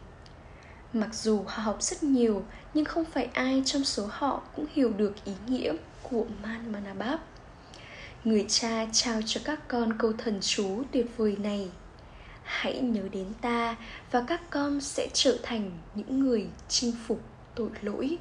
Mặc 0.93 1.09
dù 1.13 1.43
họ 1.47 1.63
học 1.63 1.83
rất 1.83 2.03
nhiều, 2.03 2.43
nhưng 2.73 2.85
không 2.85 3.05
phải 3.05 3.29
ai 3.33 3.63
trong 3.65 3.83
số 3.83 4.07
họ 4.09 4.41
cũng 4.55 4.65
hiểu 4.73 4.89
được 4.97 5.25
ý 5.25 5.33
nghĩa 5.47 5.73
của 6.03 6.25
man 6.43 6.71
người 8.23 8.45
cha 8.47 8.85
trao 8.93 9.21
cho 9.25 9.41
các 9.43 9.67
con 9.67 9.97
câu 9.97 10.13
thần 10.17 10.37
chú 10.41 10.83
tuyệt 10.91 11.05
vời 11.17 11.37
này 11.39 11.69
hãy 12.49 12.79
nhớ 12.79 13.01
đến 13.12 13.25
ta 13.41 13.75
và 14.12 14.23
các 14.27 14.49
con 14.49 14.81
sẽ 14.81 15.07
trở 15.13 15.38
thành 15.43 15.71
những 15.95 16.19
người 16.19 16.47
chinh 16.67 16.93
phục 17.07 17.21
tội 17.55 17.69
lỗi. 17.81 18.17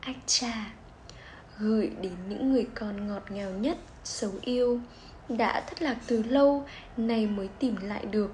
Ách 0.00 0.16
cha, 0.26 0.72
gửi 1.58 1.90
đến 2.00 2.12
những 2.28 2.52
người 2.52 2.66
con 2.74 3.08
ngọt 3.08 3.22
ngào 3.30 3.50
nhất, 3.50 3.78
xấu 4.04 4.30
yêu, 4.40 4.80
đã 5.28 5.60
thất 5.60 5.82
lạc 5.82 5.96
từ 6.06 6.22
lâu, 6.22 6.66
nay 6.96 7.26
mới 7.26 7.48
tìm 7.58 7.76
lại 7.82 8.06
được. 8.06 8.32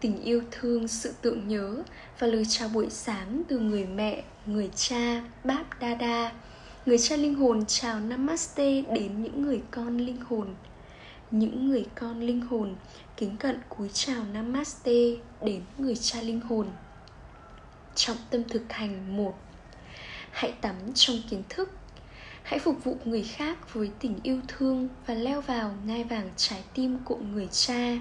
Tình 0.00 0.22
yêu 0.22 0.42
thương, 0.50 0.88
sự 0.88 1.14
tưởng 1.22 1.48
nhớ 1.48 1.82
và 2.18 2.26
lời 2.26 2.44
chào 2.48 2.68
buổi 2.68 2.90
sáng 2.90 3.42
từ 3.48 3.58
người 3.58 3.84
mẹ, 3.84 4.24
người 4.46 4.70
cha, 4.76 5.22
báp 5.44 5.80
đa. 5.80 6.32
Người 6.86 6.98
cha 6.98 7.16
linh 7.16 7.34
hồn 7.34 7.64
chào 7.66 8.00
namaste 8.00 8.82
đến 8.82 9.22
những 9.22 9.42
người 9.42 9.62
con 9.70 9.98
linh 9.98 10.20
hồn 10.28 10.54
những 11.38 11.68
người 11.68 11.86
con 11.94 12.20
linh 12.20 12.40
hồn, 12.40 12.74
kính 13.16 13.36
cận 13.36 13.60
cúi 13.68 13.88
chào 13.92 14.24
namaste 14.32 14.92
đến 15.42 15.62
người 15.78 15.96
cha 15.96 16.20
linh 16.22 16.40
hồn. 16.40 16.68
Trọng 17.94 18.16
tâm 18.30 18.44
thực 18.44 18.72
hành 18.72 19.16
một, 19.16 19.38
hãy 20.30 20.52
tắm 20.60 20.74
trong 20.94 21.16
kiến 21.30 21.42
thức. 21.48 21.70
Hãy 22.42 22.58
phục 22.58 22.84
vụ 22.84 22.96
người 23.04 23.22
khác 23.22 23.74
với 23.74 23.90
tình 24.00 24.18
yêu 24.22 24.40
thương 24.48 24.88
và 25.06 25.14
leo 25.14 25.40
vào 25.40 25.74
ngai 25.86 26.04
vàng 26.04 26.30
trái 26.36 26.64
tim 26.74 26.98
của 27.04 27.16
người 27.16 27.48
cha. 27.52 27.98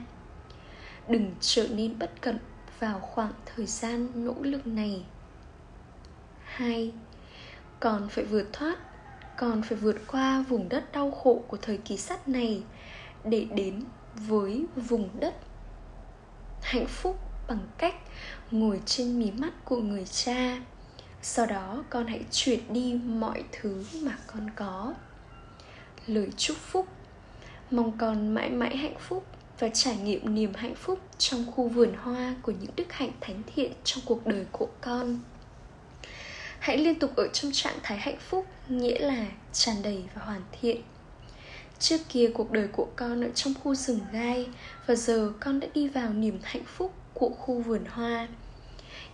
Đừng 1.08 1.36
trở 1.40 1.68
nên 1.68 2.00
bất 2.00 2.22
cẩn 2.22 2.38
vào 2.80 3.00
khoảng 3.00 3.34
thời 3.46 3.66
gian 3.66 4.08
nỗ 4.16 4.36
lực 4.42 4.68
này. 4.68 5.04
Hai, 6.44 6.92
còn 7.80 8.10
phải 8.10 8.24
vượt 8.24 8.48
thoát, 8.54 8.78
còn 9.38 9.62
phải 9.62 9.78
vượt 9.78 9.98
qua 10.08 10.46
vùng 10.50 10.70
đất 10.70 10.92
đau 10.92 11.12
khổ 11.12 11.44
của 11.48 11.58
thời 11.58 11.78
kỳ 11.78 11.98
sắt 11.98 12.28
này 12.28 12.64
để 13.26 13.46
đến 13.56 13.84
với 14.16 14.66
vùng 14.76 15.10
đất. 15.20 15.34
Hạnh 16.62 16.88
phúc 16.88 17.20
bằng 17.48 17.68
cách 17.78 17.96
ngồi 18.52 18.82
trên 18.86 19.20
mí 19.20 19.32
mắt 19.32 19.66
của 19.66 19.78
người 19.78 20.06
cha. 20.06 20.62
Sau 21.22 21.46
đó, 21.46 21.84
con 21.90 22.08
hãy 22.08 22.24
chuyển 22.32 22.74
đi 22.74 22.94
mọi 22.94 23.44
thứ 23.52 23.86
mà 24.02 24.18
con 24.28 24.50
có. 24.56 24.94
Lời 26.08 26.30
chúc 26.38 26.58
phúc. 26.58 26.88
Mong 27.72 27.98
con 27.98 28.34
mãi 28.34 28.50
mãi 28.50 28.78
hạnh 28.78 28.96
phúc 29.00 29.26
và 29.60 29.70
trải 29.70 29.98
nghiệm 29.98 30.36
niềm 30.36 30.54
hạnh 30.56 30.76
phúc 30.76 31.00
trong 31.18 31.52
khu 31.52 31.68
vườn 31.68 31.94
hoa 31.98 32.36
của 32.42 32.52
những 32.52 32.72
đức 32.76 32.94
hạnh 32.94 33.12
thánh 33.22 33.42
thiện 33.56 33.72
trong 33.84 34.04
cuộc 34.06 34.26
đời 34.26 34.46
của 34.52 34.68
con. 34.82 35.20
Hãy 36.60 36.78
liên 36.78 37.00
tục 37.00 37.16
ở 37.16 37.28
trong 37.28 37.52
trạng 37.52 37.80
thái 37.84 37.98
hạnh 37.98 38.20
phúc, 38.20 38.48
nghĩa 38.70 39.00
là 39.00 39.26
tràn 39.54 39.76
đầy 39.84 40.04
và 40.16 40.26
hoàn 40.26 40.42
thiện. 40.62 40.82
Trước 41.84 42.02
kia 42.10 42.30
cuộc 42.34 42.52
đời 42.52 42.68
của 42.68 42.88
con 42.96 43.24
ở 43.24 43.30
trong 43.36 43.54
khu 43.64 43.76
rừng 43.76 44.00
gai 44.14 44.48
Và 44.86 44.96
giờ 44.96 45.34
con 45.40 45.60
đã 45.60 45.68
đi 45.74 45.88
vào 45.88 46.14
niềm 46.14 46.40
hạnh 46.44 46.64
phúc 46.66 46.94
của 47.14 47.30
khu 47.30 47.62
vườn 47.62 47.86
hoa. 47.90 48.28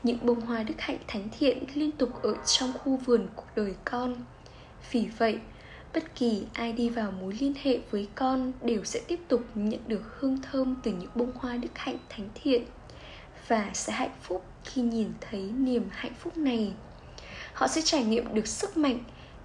Những 0.03 0.17
bông 0.21 0.41
hoa 0.41 0.63
đức 0.63 0.73
hạnh 0.77 0.97
thánh 1.07 1.29
thiện 1.39 1.63
liên 1.73 1.91
tục 1.91 2.21
ở 2.23 2.35
trong 2.45 2.73
khu 2.73 2.97
vườn 2.97 3.27
cuộc 3.35 3.45
đời 3.55 3.73
con. 3.85 4.15
Vì 4.91 5.07
vậy, 5.17 5.39
bất 5.93 6.15
kỳ 6.15 6.43
ai 6.53 6.73
đi 6.73 6.89
vào 6.89 7.11
mối 7.11 7.33
liên 7.39 7.53
hệ 7.61 7.79
với 7.91 8.07
con 8.15 8.51
đều 8.61 8.83
sẽ 8.83 8.99
tiếp 9.07 9.19
tục 9.27 9.41
nhận 9.55 9.79
được 9.87 10.01
hương 10.19 10.41
thơm 10.41 10.75
từ 10.83 10.91
những 10.91 11.11
bông 11.15 11.31
hoa 11.35 11.57
đức 11.57 11.77
hạnh 11.77 11.97
thánh 12.09 12.29
thiện 12.33 12.63
và 13.47 13.71
sẽ 13.73 13.93
hạnh 13.93 14.15
phúc 14.21 14.45
khi 14.63 14.81
nhìn 14.81 15.11
thấy 15.21 15.41
niềm 15.41 15.83
hạnh 15.91 16.13
phúc 16.19 16.37
này. 16.37 16.73
Họ 17.53 17.67
sẽ 17.67 17.81
trải 17.81 18.03
nghiệm 18.03 18.33
được 18.33 18.47
sức 18.47 18.77
mạnh 18.77 18.99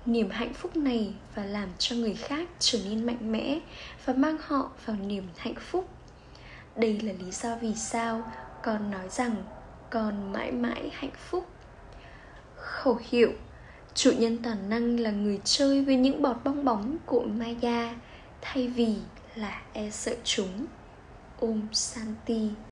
niềm 0.07 0.31
hạnh 0.31 0.55
phúc 0.55 0.77
này 0.77 1.15
và 1.35 1.45
làm 1.45 1.69
cho 1.79 1.97
người 1.97 2.15
khác 2.15 2.49
trở 2.59 2.79
nên 2.85 3.07
mạnh 3.07 3.33
mẽ 3.33 3.61
và 4.05 4.13
mang 4.13 4.37
họ 4.41 4.71
vào 4.87 4.97
niềm 4.97 5.29
hạnh 5.37 5.55
phúc. 5.61 5.89
Đây 6.77 7.01
là 7.01 7.13
lý 7.13 7.31
do 7.31 7.57
vì 7.57 7.75
sao 7.75 8.33
con 8.63 8.91
nói 8.91 9.09
rằng 9.09 9.37
con 9.91 10.33
mãi 10.33 10.53
mãi 10.53 10.91
hạnh 10.93 11.15
phúc. 11.31 11.47
Khẩu 12.57 13.01
hiệu, 13.11 13.33
chủ 13.95 14.13
nhân 14.19 14.39
toàn 14.43 14.69
năng 14.69 15.01
là 15.01 15.11
người 15.11 15.41
chơi 15.45 15.85
với 15.85 15.97
những 15.97 16.23
bọt 16.23 16.37
bong 16.45 16.65
bóng 16.65 16.97
của 17.07 17.25
maya 17.25 17.95
thay 18.41 18.69
vì 18.69 18.97
là 19.35 19.63
e 19.73 19.91
sợ 19.91 20.15
chúng. 20.25 20.67
Ôm 21.41 21.69
santi 21.73 22.51